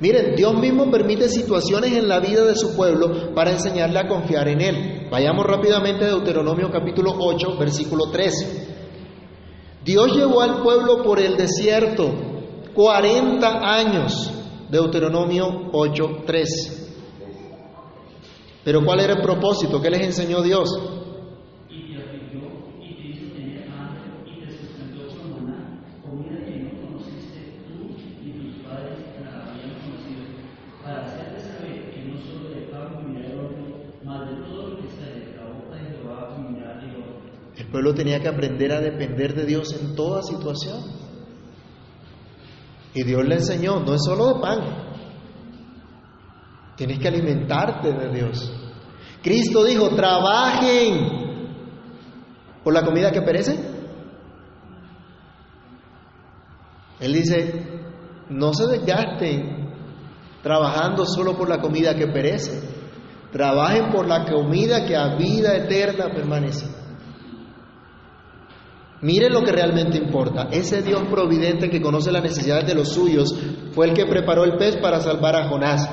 Miren, 0.00 0.36
Dios 0.36 0.54
mismo 0.54 0.90
permite 0.90 1.28
situaciones 1.28 1.92
en 1.92 2.08
la 2.08 2.20
vida 2.20 2.44
de 2.44 2.54
su 2.54 2.76
pueblo 2.76 3.34
para 3.34 3.50
enseñarle 3.50 3.98
a 3.98 4.06
confiar 4.06 4.46
en 4.48 4.60
Él. 4.60 5.08
Vayamos 5.10 5.44
rápidamente 5.44 6.04
a 6.04 6.08
Deuteronomio 6.08 6.70
capítulo 6.70 7.14
8, 7.18 7.56
versículo 7.58 8.10
3. 8.12 8.66
Dios 9.84 10.14
llevó 10.14 10.42
al 10.42 10.62
pueblo 10.62 11.02
por 11.02 11.18
el 11.18 11.36
desierto 11.36 12.12
40 12.74 13.48
años. 13.60 14.30
Deuteronomio 14.70 15.70
8, 15.72 16.22
3. 16.26 16.87
Pero 18.68 18.84
¿cuál 18.84 19.00
era 19.00 19.14
el 19.14 19.22
propósito? 19.22 19.80
¿Qué 19.80 19.88
les 19.88 20.02
enseñó 20.02 20.42
Dios? 20.42 20.68
El 37.56 37.66
pueblo 37.68 37.94
tenía 37.94 38.20
que 38.20 38.28
aprender 38.28 38.72
a 38.72 38.82
depender 38.82 39.34
de 39.34 39.46
Dios 39.46 39.72
en 39.80 39.94
toda 39.94 40.22
situación. 40.22 40.82
Y 42.92 43.02
Dios 43.02 43.24
le 43.26 43.36
enseñó, 43.36 43.80
no 43.80 43.94
es 43.94 44.02
solo 44.04 44.34
de 44.34 44.40
pan, 44.42 44.88
tienes 46.78 47.00
que 47.00 47.08
alimentarte 47.08 47.92
de 47.92 48.08
Dios. 48.14 48.57
Cristo 49.28 49.62
dijo, 49.62 49.90
trabajen 49.90 51.06
por 52.64 52.72
la 52.72 52.82
comida 52.82 53.12
que 53.12 53.20
perece. 53.20 53.58
Él 56.98 57.12
dice, 57.12 57.82
no 58.30 58.54
se 58.54 58.66
desgasten 58.68 59.68
trabajando 60.42 61.04
solo 61.04 61.36
por 61.36 61.46
la 61.46 61.60
comida 61.60 61.94
que 61.94 62.06
perece, 62.06 62.70
trabajen 63.30 63.90
por 63.90 64.08
la 64.08 64.24
comida 64.24 64.86
que 64.86 64.96
a 64.96 65.16
vida 65.16 65.54
eterna 65.56 66.08
permanece. 66.08 66.66
Miren 69.02 69.34
lo 69.34 69.42
que 69.42 69.52
realmente 69.52 69.98
importa. 69.98 70.48
Ese 70.50 70.80
Dios 70.80 71.02
providente 71.10 71.68
que 71.68 71.82
conoce 71.82 72.10
las 72.10 72.22
necesidades 72.22 72.66
de 72.66 72.74
los 72.74 72.94
suyos 72.94 73.38
fue 73.72 73.88
el 73.88 73.92
que 73.92 74.06
preparó 74.06 74.44
el 74.44 74.56
pez 74.56 74.78
para 74.78 75.00
salvar 75.00 75.36
a 75.36 75.50
Jonás, 75.50 75.86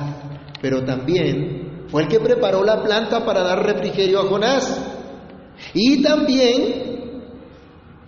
pero 0.62 0.82
también 0.84 1.65
fue 1.88 2.02
el 2.02 2.08
que 2.08 2.20
preparó 2.20 2.64
la 2.64 2.82
planta 2.82 3.24
para 3.24 3.42
dar 3.42 3.64
refrigerio 3.64 4.20
a 4.20 4.24
Jonás. 4.24 4.92
Y 5.74 6.02
también 6.02 7.22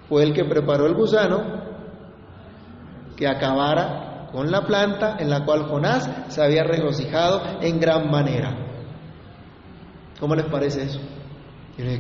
fue 0.09 0.23
el 0.23 0.33
que 0.33 0.45
preparó 0.45 0.87
el 0.87 0.95
gusano 0.95 1.59
que 3.17 3.27
acabara 3.27 4.29
con 4.33 4.51
la 4.51 4.67
planta 4.67 5.17
en 5.19 5.31
la 5.31 5.45
cual 5.45 5.65
Jonás 5.65 6.09
se 6.29 6.43
había 6.43 6.65
regocijado 6.65 7.41
en 7.61 7.81
gran 7.81 8.11
manera. 8.11 8.57
¿Cómo 10.21 10.35
les 10.35 10.47
parece 10.47 10.83
eso? 10.83 11.01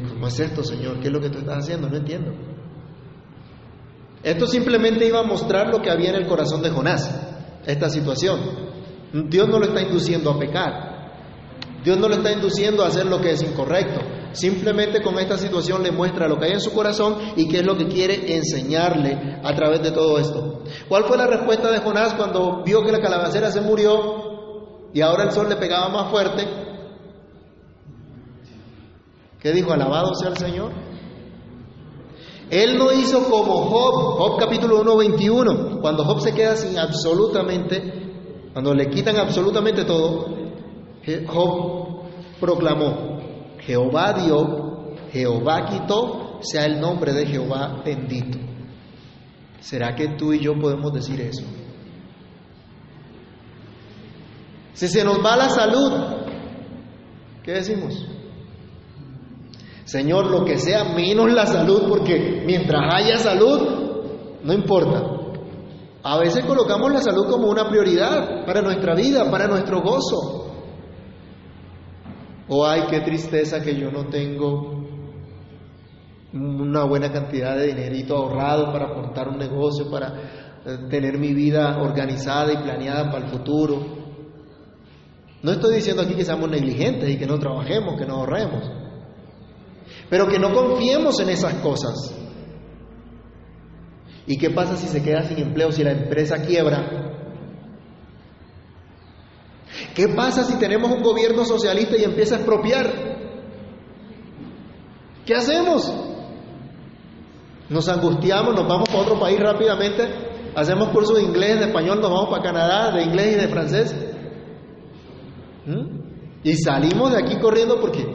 ¿Cómo 0.09 0.27
es 0.27 0.41
esto, 0.41 0.64
Señor? 0.64 0.99
¿Qué 1.01 1.07
es 1.07 1.12
lo 1.12 1.21
que 1.21 1.31
tú 1.31 1.38
estás 1.38 1.59
haciendo? 1.59 1.88
No 1.88 1.97
entiendo. 1.97 2.33
Esto 4.23 4.47
simplemente 4.47 5.07
iba 5.07 5.21
a 5.21 5.25
mostrar 5.25 5.69
lo 5.69 5.81
que 5.81 5.91
había 5.91 6.11
en 6.11 6.17
el 6.17 6.27
corazón 6.27 6.61
de 6.61 6.71
Jonás, 6.71 7.09
esta 7.64 7.88
situación. 7.88 8.41
Dios 9.29 9.49
no 9.49 9.59
lo 9.59 9.67
está 9.67 9.81
induciendo 9.81 10.31
a 10.31 10.38
pecar. 10.38 10.88
Dios 11.85 11.99
no 11.99 12.09
lo 12.09 12.17
está 12.17 12.33
induciendo 12.33 12.85
a 12.85 12.88
hacer 12.88 13.07
lo 13.07 13.21
que 13.21 13.33
es 13.33 13.43
incorrecto. 13.43 14.01
Simplemente 14.33 15.01
con 15.01 15.19
esta 15.19 15.38
situación 15.38 15.83
le 15.83 15.91
muestra 15.91 16.29
lo 16.29 16.38
que 16.38 16.47
hay 16.47 16.53
en 16.53 16.61
su 16.61 16.73
corazón 16.73 17.17
y 17.37 17.49
qué 17.49 17.59
es 17.59 17.67
lo 17.67 17.77
que 17.77 17.88
quiere 17.88 18.37
enseñarle 18.37 19.41
a 19.43 19.55
través 19.55 19.83
de 19.83 19.93
todo 19.93 20.19
esto. 20.19 20.62
¿Cuál 20.88 21.05
fue 21.05 21.17
la 21.17 21.27
respuesta 21.27 21.71
de 21.71 21.79
Jonás 21.79 22.14
cuando 22.14 22.62
vio 22.64 22.83
que 22.83 22.93
la 22.93 23.01
calabacera 23.01 23.51
se 23.51 23.61
murió 23.61 24.91
y 24.93 25.01
ahora 25.01 25.25
el 25.25 25.33
sol 25.33 25.49
le 25.49 25.57
pegaba 25.57 25.88
más 25.88 26.11
fuerte? 26.11 26.47
¿Qué 29.41 29.53
dijo? 29.53 29.73
Alabado 29.73 30.14
sea 30.14 30.31
el 30.31 30.37
Señor. 30.37 30.73
Él 32.51 32.79
no 32.79 32.93
hizo 32.93 33.25
como 33.25 33.67
Job, 33.67 34.19
Job 34.19 34.38
capítulo 34.38 34.81
1, 34.81 34.97
21, 34.97 35.81
cuando 35.81 36.05
Job 36.05 36.21
se 36.21 36.33
queda 36.33 36.57
sin 36.57 36.79
absolutamente, 36.79 38.51
cuando 38.53 38.75
le 38.75 38.88
quitan 38.88 39.17
absolutamente 39.17 39.85
todo, 39.85 40.38
Job 41.27 42.03
proclamó, 42.40 43.21
Jehová 43.61 44.12
dio, 44.14 44.94
Jehová 45.11 45.66
quitó, 45.66 46.38
sea 46.40 46.64
el 46.64 46.81
nombre 46.81 47.12
de 47.12 47.27
Jehová 47.27 47.83
bendito. 47.85 48.38
¿Será 49.61 49.94
que 49.94 50.09
tú 50.16 50.33
y 50.33 50.40
yo 50.40 50.59
podemos 50.59 50.92
decir 50.92 51.21
eso? 51.21 51.44
Si 54.75 54.87
se 54.87 55.05
nos 55.05 55.25
va 55.25 55.37
la 55.37 55.49
salud, 55.49 55.92
¿qué 57.42 57.53
decimos? 57.53 58.07
Señor, 59.85 60.31
lo 60.31 60.44
que 60.44 60.59
sea 60.59 60.85
menos 60.85 61.33
la 61.33 61.47
salud, 61.47 61.88
porque 61.88 62.42
mientras 62.44 62.83
haya 62.94 63.16
salud, 63.16 64.38
no 64.44 64.53
importa. 64.53 65.03
A 66.03 66.18
veces 66.18 66.44
colocamos 66.44 66.92
la 66.92 67.01
salud 67.01 67.27
como 67.29 67.49
una 67.49 67.68
prioridad 67.68 68.47
para 68.47 68.62
nuestra 68.62 68.94
vida, 68.94 69.31
para 69.31 69.49
nuestro 69.49 69.81
gozo. 69.83 70.48
O 72.49 72.67
ay, 72.67 72.85
qué 72.89 73.01
tristeza 73.01 73.61
que 73.61 73.77
yo 73.77 73.91
no 73.91 74.07
tengo 74.07 74.79
una 76.33 76.85
buena 76.85 77.13
cantidad 77.13 77.57
de 77.57 77.69
dinerito 77.69 78.17
ahorrado 78.17 78.73
para 78.73 78.87
aportar 78.87 79.29
un 79.29 79.39
negocio, 79.39 79.91
para 79.91 80.61
eh, 80.65 80.79
tener 80.91 81.19
mi 81.19 81.35
vida 81.35 81.79
organizada 81.81 82.53
y 82.53 82.57
planeada 82.59 83.11
para 83.11 83.27
el 83.27 83.31
futuro. 83.31 83.99
No 85.43 85.53
estoy 85.53 85.77
diciendo 85.77 86.03
aquí 86.03 86.15
que 86.15 86.25
seamos 86.25 86.51
negligentes 86.51 87.09
y 87.09 87.17
que 87.17 87.27
no 87.27 87.39
trabajemos, 87.39 87.99
que 87.99 88.07
no 88.07 88.17
ahorremos. 88.17 88.71
Pero 90.11 90.27
que 90.27 90.39
no 90.39 90.53
confiemos 90.53 91.21
en 91.21 91.29
esas 91.29 91.55
cosas. 91.55 92.15
¿Y 94.27 94.37
qué 94.37 94.51
pasa 94.51 94.77
si 94.77 94.87
se 94.89 95.03
queda 95.03 95.23
sin 95.23 95.39
empleo, 95.39 95.71
si 95.71 95.85
la 95.85 95.93
empresa 95.93 96.43
quiebra? 96.43 97.08
¿Qué 99.99 100.07
pasa 100.07 100.45
si 100.45 100.57
tenemos 100.61 100.93
un 100.93 101.03
gobierno 101.03 101.45
socialista 101.45 101.97
y 101.97 102.05
empieza 102.05 102.37
a 102.37 102.39
expropiar? 102.39 102.89
¿Qué 105.27 105.35
hacemos? 105.35 105.93
Nos 107.69 107.89
angustiamos, 107.89 108.55
nos 108.55 108.69
vamos 108.69 108.89
para 108.89 109.01
otro 109.01 109.19
país 109.19 109.41
rápidamente, 109.41 110.05
hacemos 110.55 110.91
cursos 110.91 111.17
de 111.17 111.25
inglés, 111.25 111.59
de 111.59 111.67
español, 111.67 112.01
nos 112.01 112.13
vamos 112.13 112.29
para 112.31 112.45
Canadá, 112.45 112.93
de 112.93 113.03
inglés 113.03 113.27
y 113.33 113.41
de 113.41 113.49
francés. 113.49 113.97
¿Mm? 115.67 116.45
Y 116.45 116.55
salimos 116.55 117.11
de 117.11 117.19
aquí 117.19 117.37
corriendo 117.41 117.81
porque 117.81 118.07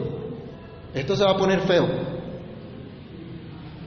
esto 0.94 1.16
se 1.16 1.24
va 1.24 1.32
a 1.32 1.36
poner 1.36 1.60
feo. 1.66 1.86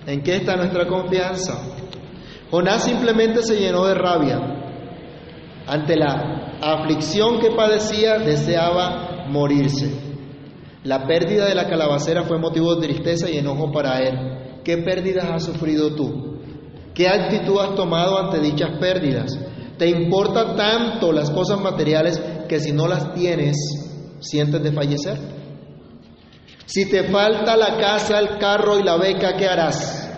¿En 0.06 0.22
qué 0.22 0.36
está 0.36 0.56
nuestra 0.56 0.86
confianza? 0.88 1.64
Jonás 2.52 2.84
simplemente 2.84 3.42
se 3.42 3.60
llenó 3.60 3.88
de 3.88 3.96
rabia. 3.96 4.67
Ante 5.68 5.98
la 5.98 6.58
aflicción 6.62 7.40
que 7.40 7.52
padecía, 7.52 8.20
deseaba 8.20 9.26
morirse. 9.30 9.92
La 10.84 11.06
pérdida 11.06 11.46
de 11.46 11.56
la 11.56 11.68
calabacera 11.68 12.24
fue 12.24 12.40
motivo 12.40 12.76
de 12.76 12.88
tristeza 12.88 13.30
y 13.30 13.38
enojo 13.38 13.72
para 13.74 14.00
él. 14.00 14.62
¿Qué 14.64 14.78
pérdidas 14.78 15.26
has 15.30 15.44
sufrido 15.44 15.94
tú? 15.94 16.40
¿Qué 16.94 17.10
actitud 17.10 17.60
has 17.60 17.76
tomado 17.76 18.18
ante 18.18 18.40
dichas 18.40 18.80
pérdidas? 18.80 19.38
¿Te 19.78 19.90
importa 19.90 20.56
tanto 20.56 21.12
las 21.12 21.30
cosas 21.30 21.60
materiales 21.60 22.22
que 22.48 22.60
si 22.60 22.72
no 22.72 22.88
las 22.88 23.14
tienes, 23.14 23.58
sientes 24.20 24.64
de 24.64 24.72
fallecer? 24.72 25.18
Si 26.66 26.90
te 26.90 27.04
falta 27.04 27.58
la 27.58 27.78
casa, 27.78 28.20
el 28.20 28.38
carro 28.40 28.80
y 28.80 28.84
la 28.84 28.98
beca, 28.98 29.36
¿qué 29.36 29.48
harás? 29.48 30.10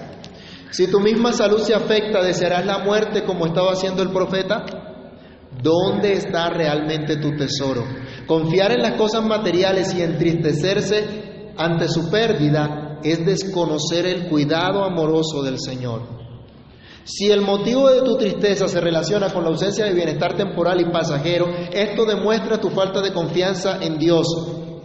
Si 0.71 0.89
tu 0.89 0.99
misma 0.99 1.33
salud 1.33 1.59
se 1.59 1.73
afecta, 1.73 2.23
¿desearás 2.23 2.65
la 2.65 2.79
muerte 2.79 3.23
como 3.23 3.47
estaba 3.47 3.71
haciendo 3.71 4.03
el 4.03 4.11
profeta? 4.11 4.63
¿Dónde 5.61 6.13
está 6.13 6.49
realmente 6.49 7.17
tu 7.17 7.35
tesoro? 7.35 7.83
Confiar 8.25 8.71
en 8.71 8.81
las 8.81 8.93
cosas 8.93 9.23
materiales 9.25 9.93
y 9.93 10.01
entristecerse 10.01 11.51
ante 11.57 11.87
su 11.87 12.09
pérdida 12.09 12.99
es 13.03 13.25
desconocer 13.25 14.05
el 14.05 14.29
cuidado 14.29 14.83
amoroso 14.83 15.43
del 15.43 15.59
Señor. 15.59 16.19
Si 17.03 17.31
el 17.31 17.41
motivo 17.41 17.89
de 17.89 18.01
tu 18.03 18.17
tristeza 18.17 18.67
se 18.67 18.79
relaciona 18.79 19.33
con 19.33 19.43
la 19.43 19.49
ausencia 19.49 19.85
de 19.85 19.93
bienestar 19.93 20.37
temporal 20.37 20.79
y 20.79 20.91
pasajero, 20.91 21.47
esto 21.71 22.05
demuestra 22.05 22.59
tu 22.59 22.69
falta 22.69 23.01
de 23.01 23.11
confianza 23.11 23.79
en 23.81 23.97
Dios 23.97 24.27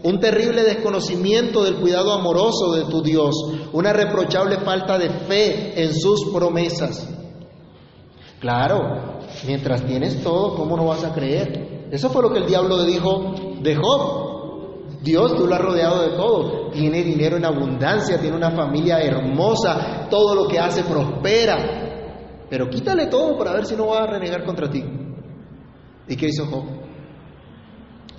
un 0.05 0.21
terrible 0.21 0.65
desconocimiento 0.65 1.65
del 1.65 1.77
cuidado 1.77 2.13
amoroso 2.13 2.75
de 2.75 2.85
tu 2.85 3.03
Dios, 3.03 3.35
una 3.73 3.91
reprochable 3.91 4.59
falta 4.59 4.99
de 4.99 5.09
fe 5.09 5.83
en 5.83 5.95
sus 5.95 6.31
promesas. 6.31 7.24
Claro, 8.45 9.21
mientras 9.47 9.87
tienes 9.87 10.23
todo, 10.23 10.55
¿cómo 10.55 10.77
no 10.77 10.85
vas 10.85 11.03
a 11.03 11.15
creer? 11.15 11.89
Eso 11.91 12.11
fue 12.11 12.21
lo 12.21 12.31
que 12.31 12.41
el 12.41 12.47
diablo 12.47 12.77
le 12.77 12.93
dijo 12.93 13.33
de 13.63 13.75
Job. 13.75 15.01
Dios, 15.03 15.35
tú 15.35 15.47
lo 15.47 15.55
has 15.55 15.63
rodeado 15.63 16.03
de 16.03 16.15
todo. 16.15 16.69
Tiene 16.71 17.03
dinero 17.03 17.39
en 17.39 17.47
abundancia, 17.47 18.21
tiene 18.21 18.37
una 18.37 18.51
familia 18.51 19.01
hermosa, 19.01 20.09
todo 20.11 20.35
lo 20.35 20.47
que 20.47 20.59
hace 20.59 20.83
prospera. 20.83 22.45
Pero 22.51 22.69
quítale 22.69 23.07
todo 23.07 23.39
para 23.39 23.55
ver 23.55 23.65
si 23.65 23.77
no 23.77 23.87
va 23.87 24.03
a 24.03 24.09
renegar 24.09 24.45
contra 24.45 24.69
ti. 24.69 24.85
¿Y 26.07 26.15
qué 26.15 26.27
hizo 26.27 26.45
Job? 26.45 26.65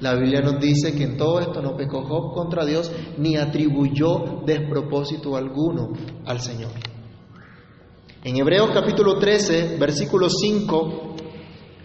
La 0.02 0.16
Biblia 0.16 0.42
nos 0.42 0.60
dice 0.60 0.96
que 0.96 1.04
en 1.04 1.18
todo 1.18 1.40
esto 1.40 1.62
no 1.62 1.78
pecó 1.78 2.02
Job 2.04 2.34
contra 2.34 2.66
Dios 2.66 2.92
ni 3.20 3.38
atribuyó 3.38 4.42
despropósito 4.44 5.38
alguno 5.38 5.94
al 6.26 6.40
Señor. 6.40 6.72
En 8.26 8.36
Hebreos 8.38 8.72
capítulo 8.74 9.20
13, 9.20 9.78
versículo 9.78 10.30
5, 10.32 11.16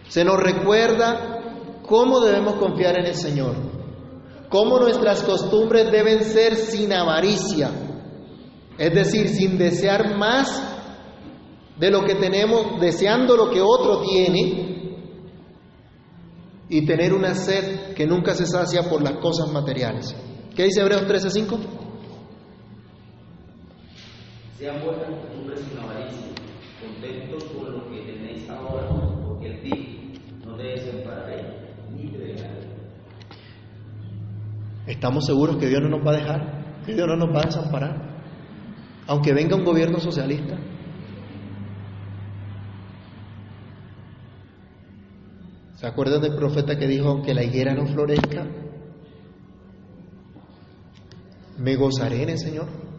se 0.09 0.24
nos 0.24 0.38
recuerda 0.38 1.79
cómo 1.87 2.18
debemos 2.20 2.55
confiar 2.55 2.98
en 2.98 3.05
el 3.05 3.14
Señor, 3.14 3.57
cómo 4.48 4.79
nuestras 4.79 5.22
costumbres 5.22 5.92
deben 5.92 6.24
ser 6.24 6.57
sin 6.57 6.94
avaricia, 6.94 7.70
es 8.79 8.94
decir, 8.94 9.29
sin 9.29 9.59
desear 9.59 10.16
más 10.16 10.79
de 11.79 11.90
lo 11.90 12.07
que 12.07 12.14
tenemos, 12.14 12.81
deseando 12.81 13.37
lo 13.37 13.50
que 13.50 13.61
otro 13.61 14.00
tiene, 14.00 14.96
y 16.70 16.87
tener 16.87 17.12
una 17.12 17.35
sed 17.35 17.92
que 17.92 18.07
nunca 18.07 18.33
se 18.33 18.46
sacia 18.46 18.88
por 18.88 19.03
las 19.03 19.18
cosas 19.20 19.53
materiales. 19.53 20.16
¿Qué 20.57 20.62
dice 20.64 20.81
Hebreos 20.81 21.03
13:5? 21.03 21.59
Sean 24.57 24.81
avaricia, 24.81 25.29
contentos 27.00 27.44
con 27.44 27.72
lo 27.72 27.90
que 27.90 28.00
tenéis 28.00 28.48
ahora, 28.50 28.88
porque 29.26 29.46
el 29.46 29.62
día 29.62 29.76
no 30.44 30.58
él, 30.58 31.46
ni 31.96 32.10
te 32.10 32.36
¿Estamos 34.86 35.24
seguros 35.24 35.56
que 35.56 35.66
Dios 35.66 35.80
no 35.82 35.88
nos 35.88 36.06
va 36.06 36.12
a 36.12 36.16
dejar? 36.16 36.82
¿Que 36.84 36.94
Dios 36.94 37.06
no 37.06 37.16
nos 37.16 37.34
va 37.34 37.40
a 37.40 37.46
desamparar? 37.46 38.10
Aunque 39.06 39.32
venga 39.32 39.56
un 39.56 39.64
gobierno 39.64 39.98
socialista. 39.98 40.58
¿Se 45.76 45.86
acuerdan 45.86 46.20
del 46.20 46.36
profeta 46.36 46.76
que 46.76 46.86
dijo, 46.86 47.22
que 47.22 47.32
la 47.32 47.42
higuera 47.42 47.74
no 47.74 47.86
florezca? 47.86 48.46
Me 51.58 51.76
gozaré 51.76 52.22
en 52.22 52.30
el 52.30 52.38
Señor. 52.38 52.89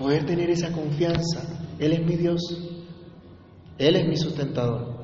Poder 0.00 0.24
tener 0.24 0.48
esa 0.48 0.72
confianza. 0.72 1.42
Él 1.78 1.92
es 1.92 2.06
mi 2.06 2.16
Dios. 2.16 2.40
Él 3.76 3.96
es 3.96 4.08
mi 4.08 4.16
sustentador. 4.16 4.98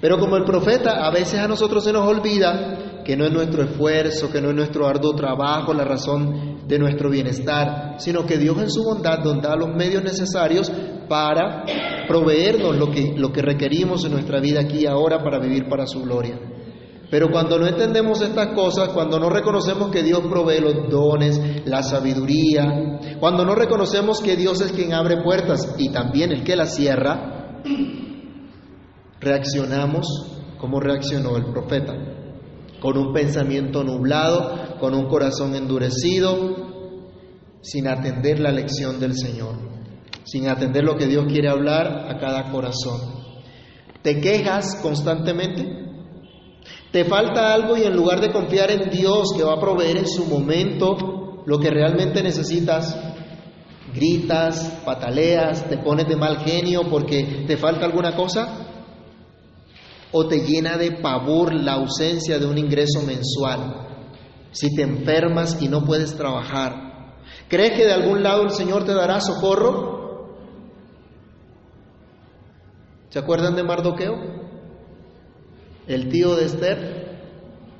Pero 0.00 0.18
como 0.18 0.36
el 0.36 0.44
profeta, 0.44 1.06
a 1.06 1.12
veces 1.12 1.38
a 1.38 1.46
nosotros 1.46 1.84
se 1.84 1.92
nos 1.92 2.06
olvida 2.08 3.02
que 3.04 3.16
no 3.16 3.24
es 3.24 3.32
nuestro 3.32 3.62
esfuerzo, 3.62 4.28
que 4.32 4.40
no 4.40 4.50
es 4.50 4.56
nuestro 4.56 4.88
arduo 4.88 5.14
trabajo 5.14 5.72
la 5.72 5.84
razón 5.84 6.66
de 6.66 6.76
nuestro 6.76 7.08
bienestar, 7.08 7.94
sino 7.98 8.26
que 8.26 8.36
Dios 8.36 8.58
en 8.58 8.68
su 8.68 8.82
bondad 8.82 9.20
nos 9.22 9.40
da 9.40 9.54
los 9.54 9.68
medios 9.68 10.02
necesarios 10.02 10.72
para 11.08 11.64
proveernos 12.08 12.76
lo 12.76 12.90
que, 12.90 13.14
lo 13.16 13.32
que 13.32 13.42
requerimos 13.42 14.04
en 14.04 14.10
nuestra 14.10 14.40
vida 14.40 14.60
aquí 14.60 14.80
y 14.80 14.86
ahora 14.86 15.22
para 15.22 15.38
vivir 15.38 15.68
para 15.68 15.86
su 15.86 16.02
gloria. 16.02 16.36
Pero 17.10 17.30
cuando 17.30 17.58
no 17.58 17.66
entendemos 17.66 18.20
estas 18.20 18.48
cosas, 18.48 18.88
cuando 18.88 19.20
no 19.20 19.30
reconocemos 19.30 19.90
que 19.90 20.02
Dios 20.02 20.20
provee 20.28 20.60
los 20.60 20.90
dones, 20.90 21.64
la 21.64 21.82
sabiduría, 21.82 22.98
cuando 23.20 23.44
no 23.44 23.54
reconocemos 23.54 24.20
que 24.20 24.36
Dios 24.36 24.60
es 24.60 24.72
quien 24.72 24.92
abre 24.92 25.22
puertas 25.22 25.76
y 25.78 25.90
también 25.90 26.32
el 26.32 26.42
que 26.42 26.56
las 26.56 26.74
cierra, 26.74 27.62
reaccionamos 29.20 30.06
como 30.58 30.80
reaccionó 30.80 31.36
el 31.36 31.44
profeta, 31.46 31.94
con 32.80 32.98
un 32.98 33.12
pensamiento 33.12 33.84
nublado, 33.84 34.78
con 34.80 34.94
un 34.94 35.06
corazón 35.06 35.54
endurecido, 35.54 36.66
sin 37.60 37.86
atender 37.86 38.40
la 38.40 38.50
lección 38.50 38.98
del 38.98 39.14
Señor, 39.14 39.54
sin 40.24 40.48
atender 40.48 40.82
lo 40.82 40.96
que 40.96 41.06
Dios 41.06 41.26
quiere 41.26 41.48
hablar 41.48 42.08
a 42.08 42.18
cada 42.18 42.50
corazón. 42.50 43.00
¿Te 44.02 44.20
quejas 44.20 44.76
constantemente? 44.82 45.85
¿Te 46.96 47.04
falta 47.04 47.52
algo 47.52 47.76
y 47.76 47.82
en 47.82 47.94
lugar 47.94 48.22
de 48.22 48.32
confiar 48.32 48.70
en 48.70 48.88
Dios 48.88 49.34
que 49.36 49.42
va 49.42 49.52
a 49.52 49.60
proveer 49.60 49.98
en 49.98 50.08
su 50.08 50.24
momento 50.24 51.42
lo 51.44 51.58
que 51.58 51.68
realmente 51.68 52.22
necesitas, 52.22 52.98
gritas, 53.94 54.80
pataleas, 54.82 55.68
te 55.68 55.76
pones 55.76 56.08
de 56.08 56.16
mal 56.16 56.38
genio 56.38 56.88
porque 56.88 57.44
te 57.46 57.58
falta 57.58 57.84
alguna 57.84 58.16
cosa? 58.16 58.48
¿O 60.10 60.26
te 60.26 60.38
llena 60.38 60.78
de 60.78 60.92
pavor 60.92 61.52
la 61.52 61.74
ausencia 61.74 62.38
de 62.38 62.46
un 62.46 62.56
ingreso 62.56 63.02
mensual? 63.02 63.88
Si 64.52 64.74
te 64.74 64.80
enfermas 64.80 65.58
y 65.60 65.68
no 65.68 65.84
puedes 65.84 66.16
trabajar, 66.16 67.20
¿Crees 67.50 67.72
que 67.76 67.84
de 67.84 67.92
algún 67.92 68.22
lado 68.22 68.44
el 68.44 68.52
Señor 68.52 68.86
te 68.86 68.94
dará 68.94 69.20
socorro? 69.20 70.30
¿Se 73.10 73.18
acuerdan 73.18 73.54
de 73.54 73.64
Mardoqueo? 73.64 74.35
El 75.86 76.08
tío 76.08 76.34
de 76.34 76.46
Esther, 76.46 77.18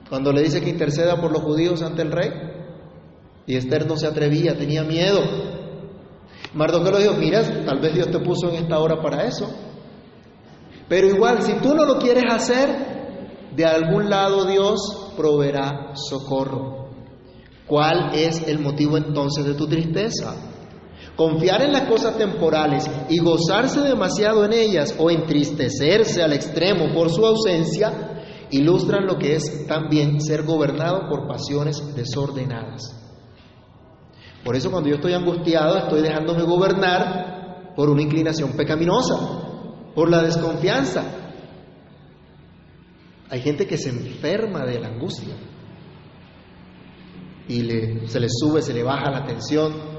cuando 0.09 0.33
le 0.33 0.43
dice 0.43 0.61
que 0.61 0.71
interceda 0.71 1.21
por 1.21 1.33
los 1.33 1.43
judíos 1.43 1.83
ante 1.83 2.03
el 2.03 2.13
rey. 2.13 2.31
Y 3.47 3.57
Esther 3.57 3.87
no 3.87 3.97
se 3.97 4.07
atrevía, 4.07 4.57
tenía 4.57 4.83
miedo. 4.83 5.21
Mardoqueo 6.55 6.93
le 6.93 7.03
dijo, 7.03 7.15
mira, 7.15 7.43
tal 7.65 7.81
vez 7.81 7.95
Dios 7.95 8.11
te 8.11 8.19
puso 8.21 8.49
en 8.49 8.57
esta 8.57 8.79
hora 8.79 9.03
para 9.03 9.25
eso. 9.25 9.53
Pero 10.89 11.09
igual, 11.09 11.43
si 11.43 11.55
tú 11.55 11.75
no 11.75 11.85
lo 11.85 11.99
quieres 11.99 12.25
hacer, 12.33 12.97
de 13.55 13.65
algún 13.65 14.09
lado 14.09 14.45
Dios 14.45 15.13
proveerá 15.17 15.93
socorro. 15.95 16.91
¿Cuál 17.67 18.15
es 18.15 18.47
el 18.47 18.61
motivo 18.61 18.97
entonces 18.97 19.45
de 19.45 19.55
tu 19.55 19.67
tristeza? 19.67 20.56
Confiar 21.17 21.63
en 21.63 21.73
las 21.73 21.89
cosas 21.89 22.17
temporales 22.19 22.91
y 23.09 23.19
gozarse 23.19 23.81
demasiado 23.81 24.45
en 24.45 24.53
ellas 24.53 24.95
o 24.99 25.11
entristecerse 25.11 26.23
al 26.23 26.33
extremo 26.33 26.93
por 26.93 27.11
su 27.11 27.25
ausencia 27.25 28.17
ilustran 28.51 29.07
lo 29.07 29.19
que 29.19 29.35
es 29.35 29.67
también 29.67 30.21
ser 30.21 30.45
gobernado 30.45 31.09
por 31.09 31.27
pasiones 31.27 31.95
desordenadas. 31.95 32.95
Por 34.45 34.55
eso 34.55 34.71
cuando 34.71 34.89
yo 34.89 34.97
estoy 34.97 35.15
angustiado 35.15 35.77
estoy 35.79 36.03
dejándome 36.03 36.43
gobernar 36.43 37.75
por 37.75 37.91
una 37.91 38.03
inclinación 38.03 38.53
pecaminosa, 38.53 39.17
por 39.95 40.11
la 40.11 40.23
desconfianza. 40.23 41.03
Hay 43.29 43.41
gente 43.41 43.67
que 43.67 43.77
se 43.77 43.91
enferma 43.91 44.65
de 44.65 44.79
la 44.79 44.89
angustia 44.89 45.35
y 47.49 47.61
se 48.07 48.21
le 48.21 48.29
sube, 48.29 48.63
se 48.63 48.73
le 48.73 48.83
baja 48.83 49.11
la 49.11 49.25
tensión, 49.25 49.96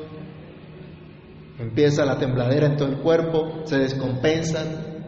empieza 1.60 2.06
la 2.06 2.18
tembladera 2.18 2.68
en 2.68 2.78
todo 2.78 2.90
el 2.90 2.98
cuerpo, 3.00 3.62
se 3.66 3.78
descompensan. 3.78 5.06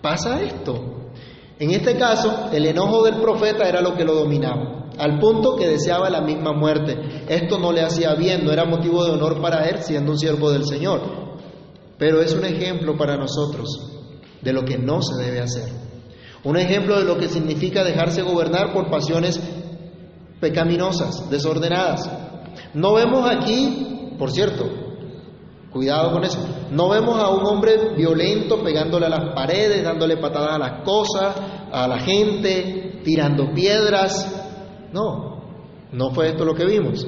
Pasa 0.00 0.40
esto. 0.42 1.10
En 1.58 1.70
este 1.70 1.96
caso, 1.96 2.50
el 2.52 2.66
enojo 2.66 3.02
del 3.02 3.16
profeta 3.16 3.68
era 3.68 3.80
lo 3.80 3.94
que 3.94 4.04
lo 4.04 4.14
dominaba, 4.14 4.90
al 4.98 5.18
punto 5.18 5.56
que 5.56 5.68
deseaba 5.68 6.10
la 6.10 6.20
misma 6.20 6.52
muerte. 6.52 7.24
Esto 7.28 7.58
no 7.58 7.72
le 7.72 7.82
hacía 7.82 8.14
bien, 8.14 8.44
no 8.44 8.52
era 8.52 8.64
motivo 8.64 9.04
de 9.04 9.12
honor 9.12 9.40
para 9.40 9.66
él 9.68 9.82
siendo 9.82 10.12
un 10.12 10.18
siervo 10.18 10.50
del 10.50 10.66
Señor. 10.66 11.00
Pero 11.98 12.20
es 12.20 12.34
un 12.34 12.44
ejemplo 12.44 12.96
para 12.96 13.16
nosotros 13.16 13.68
de 14.42 14.52
lo 14.52 14.64
que 14.64 14.76
no 14.76 15.00
se 15.00 15.22
debe 15.22 15.40
hacer. 15.40 15.68
Un 16.44 16.58
ejemplo 16.58 16.98
de 16.98 17.04
lo 17.04 17.16
que 17.16 17.28
significa 17.28 17.82
dejarse 17.82 18.22
gobernar 18.22 18.72
por 18.72 18.90
pasiones 18.90 19.40
pecaminosas, 20.40 21.28
desordenadas. 21.30 22.08
No 22.74 22.94
vemos 22.94 23.28
aquí, 23.28 23.95
por 24.18 24.30
cierto, 24.30 24.64
cuidado 25.70 26.12
con 26.12 26.24
eso, 26.24 26.38
no 26.70 26.88
vemos 26.88 27.18
a 27.18 27.30
un 27.30 27.44
hombre 27.46 27.94
violento 27.96 28.62
pegándole 28.62 29.06
a 29.06 29.10
las 29.10 29.34
paredes, 29.34 29.84
dándole 29.84 30.16
patadas 30.16 30.54
a 30.54 30.58
las 30.58 30.82
cosas, 30.84 31.36
a 31.70 31.86
la 31.86 31.98
gente, 31.98 33.00
tirando 33.04 33.52
piedras. 33.52 34.88
No, 34.92 35.42
no 35.92 36.10
fue 36.10 36.28
esto 36.28 36.44
lo 36.44 36.54
que 36.54 36.64
vimos. 36.64 37.06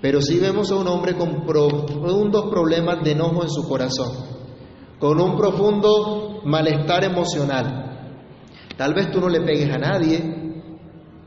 Pero 0.00 0.20
sí 0.20 0.38
vemos 0.38 0.70
a 0.70 0.76
un 0.76 0.86
hombre 0.86 1.16
con 1.16 1.44
profundos 1.44 2.48
problemas 2.50 3.02
de 3.02 3.12
enojo 3.12 3.42
en 3.42 3.50
su 3.50 3.68
corazón, 3.68 4.12
con 4.98 5.20
un 5.20 5.36
profundo 5.36 6.40
malestar 6.44 7.04
emocional. 7.04 7.84
Tal 8.76 8.94
vez 8.94 9.10
tú 9.10 9.20
no 9.20 9.28
le 9.28 9.40
pegues 9.40 9.74
a 9.74 9.78
nadie, 9.78 10.38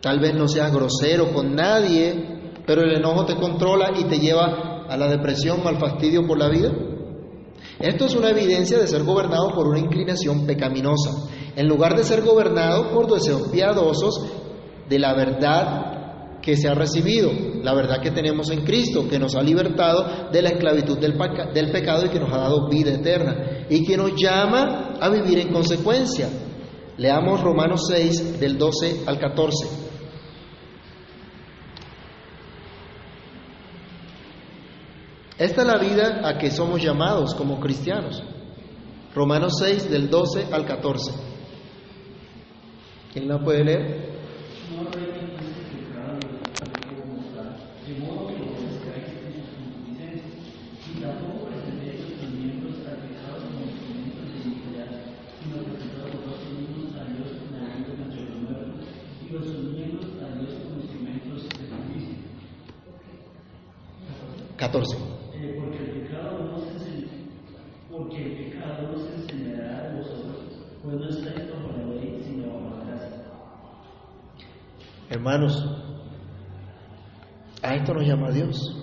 Tal 0.02 0.20
vez 0.20 0.34
no 0.34 0.48
seas 0.48 0.74
grosero 0.74 1.32
con 1.32 1.56
nadie, 1.56 2.40
pero 2.66 2.82
el 2.82 2.96
enojo 2.98 3.24
te 3.26 3.36
controla 3.36 3.92
y 3.96 4.06
te 4.06 4.18
lleva 4.18 4.71
a 4.92 4.98
la 4.98 5.08
depresión, 5.08 5.62
al 5.66 5.80
fastidio 5.80 6.28
por 6.28 6.38
la 6.38 6.50
vida. 6.50 6.70
Esto 7.80 8.06
es 8.06 8.16
una 8.16 8.32
evidencia 8.32 8.78
de 8.78 8.88
ser 8.88 9.04
gobernado 9.04 9.50
por 9.56 9.66
una 9.68 9.80
inclinación 9.80 10.46
pecaminosa, 10.46 11.30
en 11.56 11.68
lugar 11.68 11.96
de 11.96 12.04
ser 12.04 12.24
gobernado 12.24 12.92
por 12.92 13.10
deseos 13.10 13.48
piadosos 13.48 14.22
de 14.90 15.00
la 15.00 15.14
verdad 15.14 16.40
que 16.42 16.58
se 16.58 16.68
ha 16.68 16.74
recibido, 16.74 17.32
la 17.64 17.74
verdad 17.74 18.02
que 18.02 18.12
tenemos 18.12 18.50
en 18.50 18.66
Cristo, 18.66 19.08
que 19.08 19.18
nos 19.18 19.36
ha 19.36 19.42
libertado 19.42 20.30
de 20.30 20.42
la 20.42 20.50
esclavitud 20.50 20.98
del, 20.98 21.18
del 21.54 21.72
pecado 21.72 22.06
y 22.06 22.10
que 22.10 22.20
nos 22.20 22.34
ha 22.34 22.38
dado 22.38 22.68
vida 22.68 22.92
eterna, 22.92 23.66
y 23.70 23.86
que 23.86 23.96
nos 23.96 24.12
llama 24.22 24.96
a 25.00 25.08
vivir 25.08 25.40
en 25.40 25.54
consecuencia. 25.54 26.28
Leamos 26.98 27.42
Romanos 27.42 27.88
6 27.88 28.42
del 28.42 28.58
12 28.58 29.04
al 29.06 29.18
14. 29.18 29.91
Esta 35.42 35.62
es 35.62 35.68
la 35.68 35.80
vida 35.80 36.22
a 36.24 36.38
que 36.38 36.52
somos 36.52 36.84
llamados 36.84 37.34
como 37.34 37.60
cristianos. 37.60 38.22
Romanos 39.16 39.54
6 39.58 39.90
del 39.90 40.08
12 40.08 40.54
al 40.54 40.68
14. 40.68 41.12
¿Quién 43.12 43.28
la 43.28 43.40
puede 43.40 43.64
leer? 43.64 44.12
Catorce. 64.56 65.11
A 77.64 77.76
esto 77.76 77.94
nos 77.94 78.06
llama 78.06 78.32
Dios. 78.32 78.78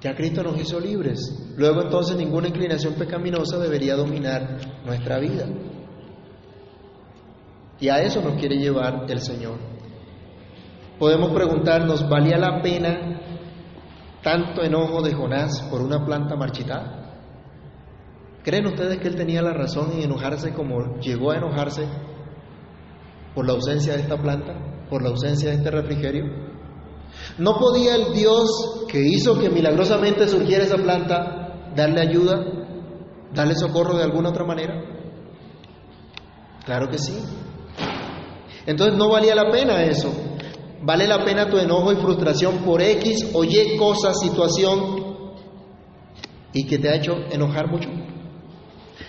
Ya 0.00 0.14
Cristo 0.14 0.42
nos 0.42 0.60
hizo 0.60 0.78
libres. 0.78 1.54
Luego 1.56 1.82
entonces 1.82 2.16
ninguna 2.16 2.48
inclinación 2.48 2.94
pecaminosa 2.94 3.58
debería 3.58 3.96
dominar 3.96 4.58
nuestra 4.84 5.18
vida. 5.18 5.46
Y 7.80 7.88
a 7.88 8.02
eso 8.02 8.20
nos 8.20 8.34
quiere 8.34 8.56
llevar 8.56 9.06
el 9.08 9.20
Señor. 9.20 9.58
Podemos 10.98 11.32
preguntarnos, 11.32 12.08
¿valía 12.08 12.36
la 12.38 12.62
pena 12.62 13.20
tanto 14.22 14.62
enojo 14.62 15.02
de 15.02 15.14
Jonás 15.14 15.62
por 15.70 15.80
una 15.80 16.04
planta 16.04 16.36
marchitada? 16.36 17.12
¿Creen 18.42 18.66
ustedes 18.66 18.98
que 18.98 19.08
él 19.08 19.16
tenía 19.16 19.42
la 19.42 19.54
razón 19.54 19.92
en 19.92 20.02
enojarse 20.02 20.52
como 20.52 20.98
llegó 21.00 21.32
a 21.32 21.36
enojarse 21.36 21.88
por 23.34 23.46
la 23.46 23.54
ausencia 23.54 23.94
de 23.94 24.02
esta 24.02 24.16
planta, 24.16 24.54
por 24.94 25.02
la 25.02 25.08
ausencia 25.08 25.50
de 25.50 25.56
este 25.56 25.72
refrigerio? 25.72 26.24
¿No 27.38 27.58
podía 27.58 27.96
el 27.96 28.12
Dios 28.12 28.84
que 28.88 29.00
hizo 29.00 29.36
que 29.40 29.50
milagrosamente 29.50 30.28
surgiera 30.28 30.62
esa 30.62 30.76
planta 30.76 31.72
darle 31.74 32.00
ayuda, 32.00 32.36
darle 33.34 33.56
socorro 33.56 33.96
de 33.96 34.04
alguna 34.04 34.28
otra 34.28 34.44
manera? 34.44 34.80
Claro 36.64 36.88
que 36.90 36.98
sí. 36.98 37.12
Entonces 38.66 38.96
no 38.96 39.10
valía 39.10 39.34
la 39.34 39.50
pena 39.50 39.82
eso. 39.82 40.12
Vale 40.82 41.08
la 41.08 41.24
pena 41.24 41.50
tu 41.50 41.58
enojo 41.58 41.92
y 41.92 41.96
frustración 41.96 42.58
por 42.58 42.80
X 42.80 43.32
o 43.34 43.42
Y 43.42 43.76
cosa, 43.76 44.14
situación 44.14 45.34
y 46.52 46.68
que 46.68 46.78
te 46.78 46.88
ha 46.88 46.94
hecho 46.94 47.16
enojar 47.32 47.68
mucho. 47.68 47.88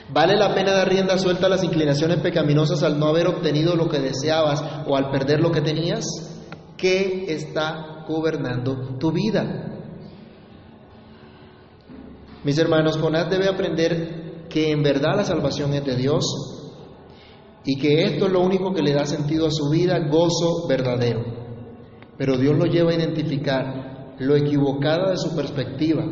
¿Vale 0.10 0.36
la 0.36 0.54
pena 0.54 0.72
dar 0.72 0.88
rienda 0.88 1.18
suelta 1.18 1.48
a 1.48 1.50
las 1.50 1.64
inclinaciones 1.64 2.20
pecaminosas 2.20 2.84
al 2.84 3.00
no 3.00 3.08
haber 3.08 3.28
obtenido 3.28 3.76
lo 3.76 3.90
que 3.90 4.00
deseabas 4.00 4.64
o 4.88 4.96
al 4.96 5.10
perder 5.10 5.40
lo 5.40 5.52
que 5.52 5.62
tenías? 5.62 6.06
¿Qué 6.78 7.26
está 7.30 8.06
gobernando 8.08 8.98
tu 9.00 9.12
vida? 9.12 9.72
Mis 12.44 12.58
hermanos, 12.60 12.98
Jonás 12.98 13.30
debe 13.30 13.48
aprender 13.48 14.46
que 14.48 14.72
en 14.72 14.84
verdad 14.84 15.16
la 15.16 15.24
salvación 15.24 15.74
es 15.74 15.84
de 15.84 15.96
Dios 15.96 16.24
y 17.66 17.80
que 17.80 18.04
esto 18.04 18.28
es 18.28 18.32
lo 18.32 18.42
único 18.42 18.74
que 18.74 18.84
le 18.84 18.94
da 18.94 19.08
sentido 19.08 19.48
a 19.48 19.52
su 19.52 19.70
vida, 19.72 19.98
gozo 20.08 20.68
verdadero. 20.68 21.24
Pero 22.16 22.38
Dios 22.38 22.56
lo 22.56 22.66
lleva 22.66 22.92
a 22.92 22.96
identificar 22.96 24.16
lo 24.20 24.36
equivocada 24.36 25.10
de 25.10 25.18
su 25.18 25.36
perspectiva, 25.36 26.06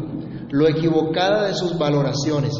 lo 0.50 0.68
equivocada 0.68 1.48
de 1.48 1.54
sus 1.54 1.78
valoraciones. 1.78 2.54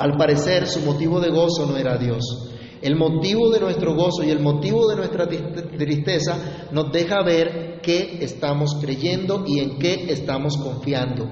Al 0.00 0.16
parecer 0.16 0.66
su 0.66 0.80
motivo 0.80 1.20
de 1.20 1.30
gozo 1.30 1.66
no 1.66 1.76
era 1.76 1.96
Dios. 1.96 2.50
El 2.82 2.96
motivo 2.96 3.50
de 3.50 3.60
nuestro 3.60 3.94
gozo 3.94 4.24
y 4.24 4.30
el 4.30 4.40
motivo 4.40 4.88
de 4.88 4.96
nuestra 4.96 5.28
tristeza 5.28 6.68
nos 6.72 6.90
deja 6.90 7.22
ver 7.22 7.80
qué 7.82 8.18
estamos 8.22 8.76
creyendo 8.80 9.44
y 9.46 9.60
en 9.60 9.78
qué 9.78 10.06
estamos 10.08 10.56
confiando. 10.56 11.28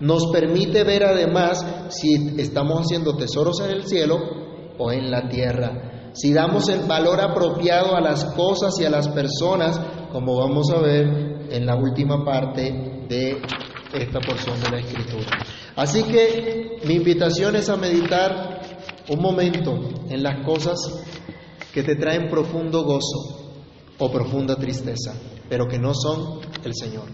Nos 0.00 0.26
permite 0.32 0.84
ver 0.84 1.04
además 1.04 1.64
si 1.90 2.34
estamos 2.38 2.80
haciendo 2.80 3.16
tesoros 3.16 3.60
en 3.60 3.70
el 3.70 3.86
cielo 3.86 4.18
o 4.76 4.92
en 4.92 5.10
la 5.10 5.28
tierra 5.28 5.88
si 6.20 6.32
damos 6.32 6.68
el 6.68 6.80
valor 6.86 7.20
apropiado 7.20 7.94
a 7.94 8.00
las 8.00 8.24
cosas 8.34 8.74
y 8.80 8.84
a 8.84 8.90
las 8.90 9.08
personas, 9.08 9.80
como 10.10 10.36
vamos 10.36 10.68
a 10.70 10.80
ver 10.80 11.06
en 11.50 11.64
la 11.64 11.76
última 11.76 12.24
parte 12.24 13.04
de 13.08 13.40
esta 13.94 14.20
porción 14.20 14.60
de 14.60 14.70
la 14.70 14.78
Escritura. 14.80 15.38
Así 15.78 16.02
que 16.02 16.80
mi 16.86 16.94
invitación 16.94 17.54
es 17.54 17.68
a 17.68 17.76
meditar 17.76 18.60
un 19.08 19.22
momento 19.22 19.78
en 20.10 20.24
las 20.24 20.44
cosas 20.44 20.76
que 21.72 21.84
te 21.84 21.94
traen 21.94 22.28
profundo 22.28 22.82
gozo 22.82 23.52
o 23.96 24.10
profunda 24.10 24.56
tristeza, 24.56 25.14
pero 25.48 25.68
que 25.68 25.78
no 25.78 25.94
son 25.94 26.40
el 26.64 26.74
Señor. 26.74 27.04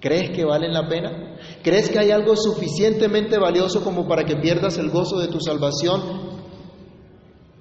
¿Crees 0.00 0.30
que 0.30 0.44
valen 0.44 0.72
la 0.72 0.88
pena? 0.88 1.36
¿Crees 1.64 1.90
que 1.90 1.98
hay 1.98 2.12
algo 2.12 2.36
suficientemente 2.36 3.36
valioso 3.36 3.82
como 3.82 4.06
para 4.06 4.22
que 4.22 4.36
pierdas 4.36 4.78
el 4.78 4.88
gozo 4.88 5.18
de 5.18 5.26
tu 5.26 5.40
salvación 5.40 6.30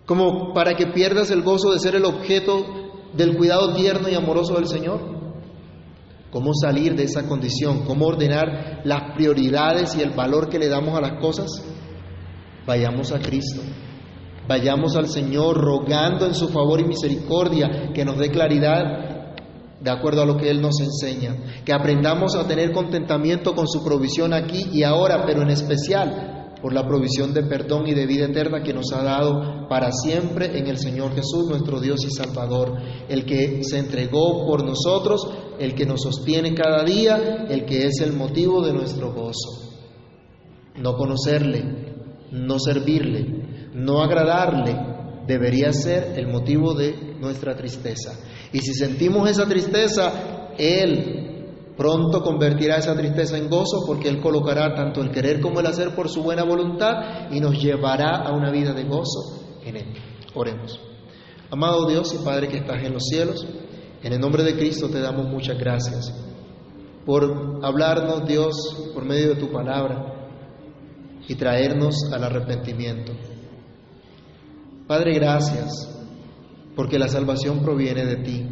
como 0.05 0.53
para 0.53 0.76
que 0.76 0.86
pierdas 0.86 1.32
el 1.32 1.41
gozo 1.41 1.72
de 1.72 1.80
ser 1.80 1.95
el 1.95 2.05
objeto 2.05 2.63
del 3.13 3.36
cuidado 3.38 3.74
tierno 3.74 4.07
y 4.07 4.13
amoroso 4.13 4.53
del 4.53 4.67
Señor. 4.67 5.20
¿Cómo 6.32 6.53
salir 6.53 6.95
de 6.95 7.03
esa 7.03 7.27
condición? 7.27 7.84
¿Cómo 7.86 8.07
ordenar 8.07 8.82
las 8.86 9.13
prioridades 9.15 9.95
y 9.95 10.01
el 10.01 10.11
valor 10.11 10.49
que 10.49 10.59
le 10.59 10.69
damos 10.69 10.97
a 10.97 11.01
las 11.01 11.19
cosas? 11.19 11.49
Vayamos 12.65 13.11
a 13.11 13.19
Cristo. 13.19 13.61
Vayamos 14.47 14.95
al 14.95 15.07
Señor 15.07 15.57
rogando 15.57 16.25
en 16.25 16.34
su 16.34 16.47
favor 16.47 16.79
y 16.79 16.86
misericordia 16.86 17.91
que 17.93 18.05
nos 18.05 18.17
dé 18.17 18.32
claridad 18.32 19.36
de 19.82 19.91
acuerdo 19.91 20.21
a 20.21 20.25
lo 20.25 20.38
que 20.38 20.49
Él 20.49 20.61
nos 20.61 20.79
enseña. 20.79 21.36
Que 21.65 21.73
aprendamos 21.73 22.36
a 22.36 22.47
tener 22.47 22.71
contentamiento 22.71 23.53
con 23.53 23.67
su 23.67 23.84
provisión 23.84 24.34
aquí 24.34 24.69
y 24.71 24.84
ahora, 24.84 25.25
pero 25.25 25.41
en 25.41 25.49
especial 25.49 26.30
por 26.62 26.74
la 26.74 26.88
provisión 26.88 27.34
de 27.34 27.43
perdón 27.43 27.88
y 27.88 27.93
de 27.93 28.05
vida 28.05 28.26
eterna 28.26 28.62
que 28.62 28.74
nos 28.74 28.91
ha 28.93 29.03
dado 29.03 29.68
para 29.68 29.91
siempre 29.91 30.57
en 30.57 30.68
el 30.68 30.78
Señor 30.78 31.14
Jesús, 31.16 31.47
nuestro 31.49 31.80
Dios 31.80 32.05
y 32.05 32.12
Salvador, 32.12 32.78
el 33.09 33.26
que 33.26 33.64
se 33.64 33.80
entregó 33.80 34.45
por 34.45 34.64
nosotros, 34.64 35.28
el 35.59 35.74
que 35.74 35.86
nos 35.86 36.01
sostiene 36.01 36.53
cada 36.53 36.84
día, 36.84 37.45
el 37.49 37.66
que 37.66 37.88
es 37.88 37.99
el 38.01 38.14
motivo 38.14 38.64
de 38.64 38.74
nuestro 38.74 39.12
gozo. 39.14 39.72
No 40.78 40.95
conocerle, 40.95 41.95
no 42.32 42.59
servirle, 42.59 43.72
no 43.74 44.01
agradarle, 44.01 44.76
debería 45.28 45.74
ser 45.74 46.14
el 46.18 46.28
motivo 46.28 46.74
de 46.74 47.16
nuestra 47.20 47.55
tristeza. 47.55 48.14
Y 48.53 48.59
si 48.59 48.74
sentimos 48.74 49.30
esa 49.30 49.47
tristeza, 49.47 50.53
Él 50.57 51.20
Pronto 51.82 52.21
convertirá 52.21 52.75
esa 52.75 52.95
tristeza 52.95 53.39
en 53.39 53.49
gozo 53.49 53.84
porque 53.88 54.07
Él 54.07 54.21
colocará 54.21 54.75
tanto 54.75 55.01
el 55.01 55.09
querer 55.09 55.41
como 55.41 55.61
el 55.61 55.65
hacer 55.65 55.95
por 55.95 56.09
su 56.09 56.21
buena 56.21 56.43
voluntad 56.43 57.32
y 57.32 57.39
nos 57.39 57.59
llevará 57.59 58.17
a 58.17 58.32
una 58.34 58.51
vida 58.51 58.71
de 58.71 58.84
gozo 58.84 59.57
en 59.65 59.77
Él. 59.77 59.86
Oremos. 60.36 60.79
Amado 61.49 61.88
Dios 61.88 62.13
y 62.13 62.23
Padre 62.23 62.49
que 62.49 62.57
estás 62.57 62.84
en 62.84 62.93
los 62.93 63.05
cielos, 63.05 63.47
en 64.03 64.13
el 64.13 64.19
nombre 64.19 64.43
de 64.43 64.55
Cristo 64.57 64.89
te 64.89 64.99
damos 64.99 65.25
muchas 65.25 65.57
gracias 65.57 66.13
por 67.03 67.63
hablarnos, 67.63 68.27
Dios, 68.27 68.91
por 68.93 69.03
medio 69.03 69.29
de 69.29 69.41
tu 69.41 69.51
palabra 69.51 70.29
y 71.27 71.34
traernos 71.34 71.95
al 72.13 72.23
arrepentimiento. 72.23 73.13
Padre, 74.86 75.15
gracias 75.15 75.89
porque 76.75 76.99
la 76.99 77.07
salvación 77.07 77.63
proviene 77.63 78.05
de 78.05 78.17
ti 78.17 78.45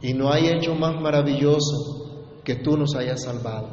y 0.00 0.14
no 0.14 0.32
hay 0.32 0.48
hecho 0.48 0.74
más 0.74 0.98
maravilloso 0.98 2.05
que 2.46 2.54
tú 2.54 2.76
nos 2.76 2.94
hayas 2.94 3.24
salvado. 3.24 3.68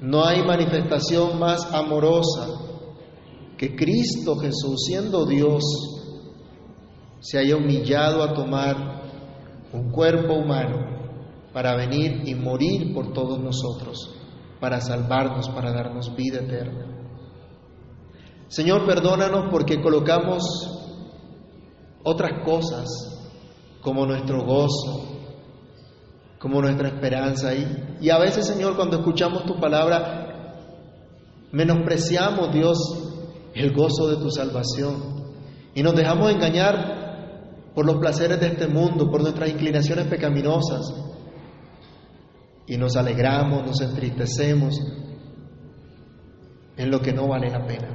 No 0.00 0.24
hay 0.24 0.42
manifestación 0.42 1.38
más 1.38 1.72
amorosa 1.72 2.48
que 3.56 3.76
Cristo 3.76 4.36
Jesús, 4.36 4.84
siendo 4.88 5.24
Dios, 5.24 5.62
se 7.20 7.38
haya 7.38 7.56
humillado 7.56 8.24
a 8.24 8.34
tomar 8.34 8.76
un 9.72 9.92
cuerpo 9.92 10.34
humano 10.34 10.94
para 11.52 11.76
venir 11.76 12.22
y 12.26 12.34
morir 12.34 12.92
por 12.92 13.12
todos 13.12 13.38
nosotros, 13.38 14.12
para 14.60 14.80
salvarnos, 14.80 15.48
para 15.50 15.72
darnos 15.72 16.14
vida 16.16 16.40
eterna. 16.40 16.86
Señor, 18.48 18.86
perdónanos 18.86 19.50
porque 19.52 19.80
colocamos 19.80 20.42
otras 22.02 22.44
cosas 22.44 22.88
como 23.80 24.04
nuestro 24.04 24.44
gozo, 24.44 25.13
como 26.44 26.60
nuestra 26.60 26.88
esperanza. 26.88 27.48
ahí. 27.48 27.96
y 28.02 28.10
a 28.10 28.18
veces, 28.18 28.46
Señor, 28.46 28.76
cuando 28.76 28.98
escuchamos 28.98 29.46
tu 29.46 29.58
palabra, 29.58 30.60
menospreciamos, 31.52 32.52
Dios, 32.52 32.76
el 33.54 33.72
gozo 33.72 34.08
de 34.08 34.16
tu 34.16 34.30
salvación. 34.30 35.24
Y 35.74 35.82
nos 35.82 35.94
dejamos 35.94 36.30
engañar 36.30 37.70
por 37.74 37.86
los 37.86 37.96
placeres 37.96 38.38
de 38.40 38.48
este 38.48 38.68
mundo, 38.68 39.10
por 39.10 39.22
nuestras 39.22 39.48
inclinaciones 39.48 40.06
pecaminosas. 40.06 40.92
Y 42.66 42.76
nos 42.76 42.94
alegramos, 42.94 43.66
nos 43.66 43.80
entristecemos 43.80 44.78
en 46.76 46.90
lo 46.90 47.00
que 47.00 47.14
no 47.14 47.26
vale 47.26 47.50
la 47.50 47.64
pena, 47.64 47.88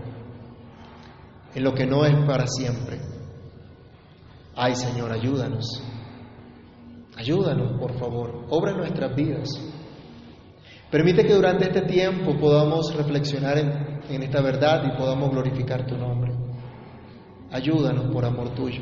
en 1.53 1.63
lo 1.63 1.75
que 1.75 1.85
no 1.85 2.03
es 2.03 2.15
para 2.25 2.47
siempre. 2.47 2.99
Ay 4.55 4.75
Señor, 4.75 5.11
ayúdanos. 5.11 5.83
Ayúdanos, 7.19 7.77
por 7.77 7.99
favor, 7.99 8.45
obra 8.49 8.71
nuestras 8.71 9.13
vidas. 9.13 9.49
Permite 10.89 11.25
que 11.25 11.33
durante 11.33 11.65
este 11.65 11.81
tiempo 11.81 12.39
podamos 12.39 12.95
reflexionar 12.95 13.57
en, 13.57 13.71
en, 14.09 14.23
esta 14.23 14.41
verdad 14.41 14.85
y 14.85 14.97
podamos 14.97 15.29
glorificar 15.29 15.85
tu 15.85 15.97
nombre. 15.97 16.31
Ayúdanos 17.51 18.05
por 18.13 18.23
amor 18.23 18.55
tuyo. 18.55 18.81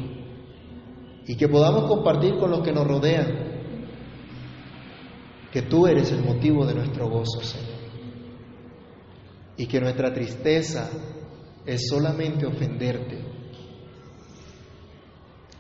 Y 1.26 1.36
que 1.36 1.48
podamos 1.48 1.86
compartir 1.86 2.38
con 2.38 2.52
los 2.52 2.62
que 2.62 2.72
nos 2.72 2.86
rodean 2.86 3.26
que 5.52 5.64
tú 5.64 5.88
eres 5.88 6.12
el 6.12 6.24
motivo 6.24 6.64
de 6.68 6.76
nuestro 6.76 7.10
gozo, 7.10 7.42
Señor. 7.42 7.80
Y 9.58 9.66
que 9.66 9.82
nuestra 9.82 10.14
tristeza 10.14 10.92
es 11.66 11.88
solamente 11.90 12.46
ofenderte, 12.46 13.20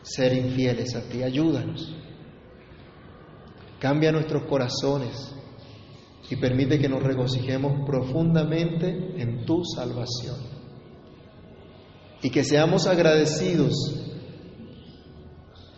ser 0.04 0.34
infieles 0.34 0.96
a 0.96 1.10
ti. 1.10 1.24
Ayúdanos. 1.24 2.07
Cambia 3.80 4.12
nuestros 4.12 4.44
corazones 4.44 5.36
y 6.30 6.36
permite 6.36 6.80
que 6.80 6.90
nos 6.90 7.04
regocijemos 7.04 7.86
profundamente 7.86 9.22
en 9.22 9.46
tu 9.46 9.64
salvación. 9.64 10.36
Y 12.22 12.30
que 12.30 12.44
seamos 12.44 12.88
agradecidos, 12.88 13.74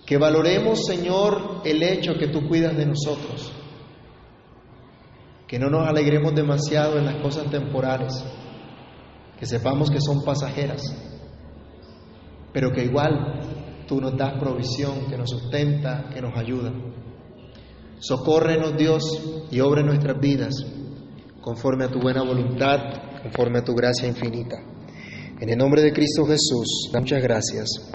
que 0.06 0.18
valoremos, 0.18 0.86
Señor, 0.86 1.62
el 1.66 1.84
hecho 1.84 2.14
que 2.18 2.30
tú 2.30 2.48
cuidas 2.48 2.76
de 2.76 2.86
nosotros, 2.86 3.52
que 5.48 5.60
no 5.60 5.70
nos 5.70 5.88
alegremos 5.88 6.34
demasiado 6.34 6.98
en 6.98 7.06
las 7.06 7.22
cosas 7.22 7.52
temporales, 7.52 8.24
que 9.38 9.46
sepamos 9.46 9.92
que 9.92 10.02
son 10.02 10.24
pasajeras, 10.24 10.82
pero 12.54 12.72
que 12.72 12.86
igual 12.86 13.86
tú 13.88 14.02
nos 14.02 14.18
das 14.18 14.40
provisión, 14.40 15.08
que 15.10 15.18
nos 15.18 15.30
sustenta, 15.30 16.10
que 16.14 16.22
nos 16.22 16.36
ayuda. 16.38 16.72
Socórrenos 18.00 18.78
Dios 18.78 19.04
y 19.52 19.60
obre 19.60 19.84
nuestras 19.84 20.20
vidas 20.20 20.56
conforme 21.42 21.86
a 21.86 21.90
tu 21.90 22.00
buena 22.00 22.24
voluntad, 22.24 22.80
conforme 23.24 23.60
a 23.60 23.64
tu 23.64 23.74
gracia 23.74 24.08
infinita. 24.08 24.58
En 25.40 25.50
el 25.50 25.58
nombre 25.58 25.82
de 25.82 25.92
Cristo 25.92 26.26
Jesús, 26.26 26.90
muchas 26.94 27.22
gracias. 27.22 27.92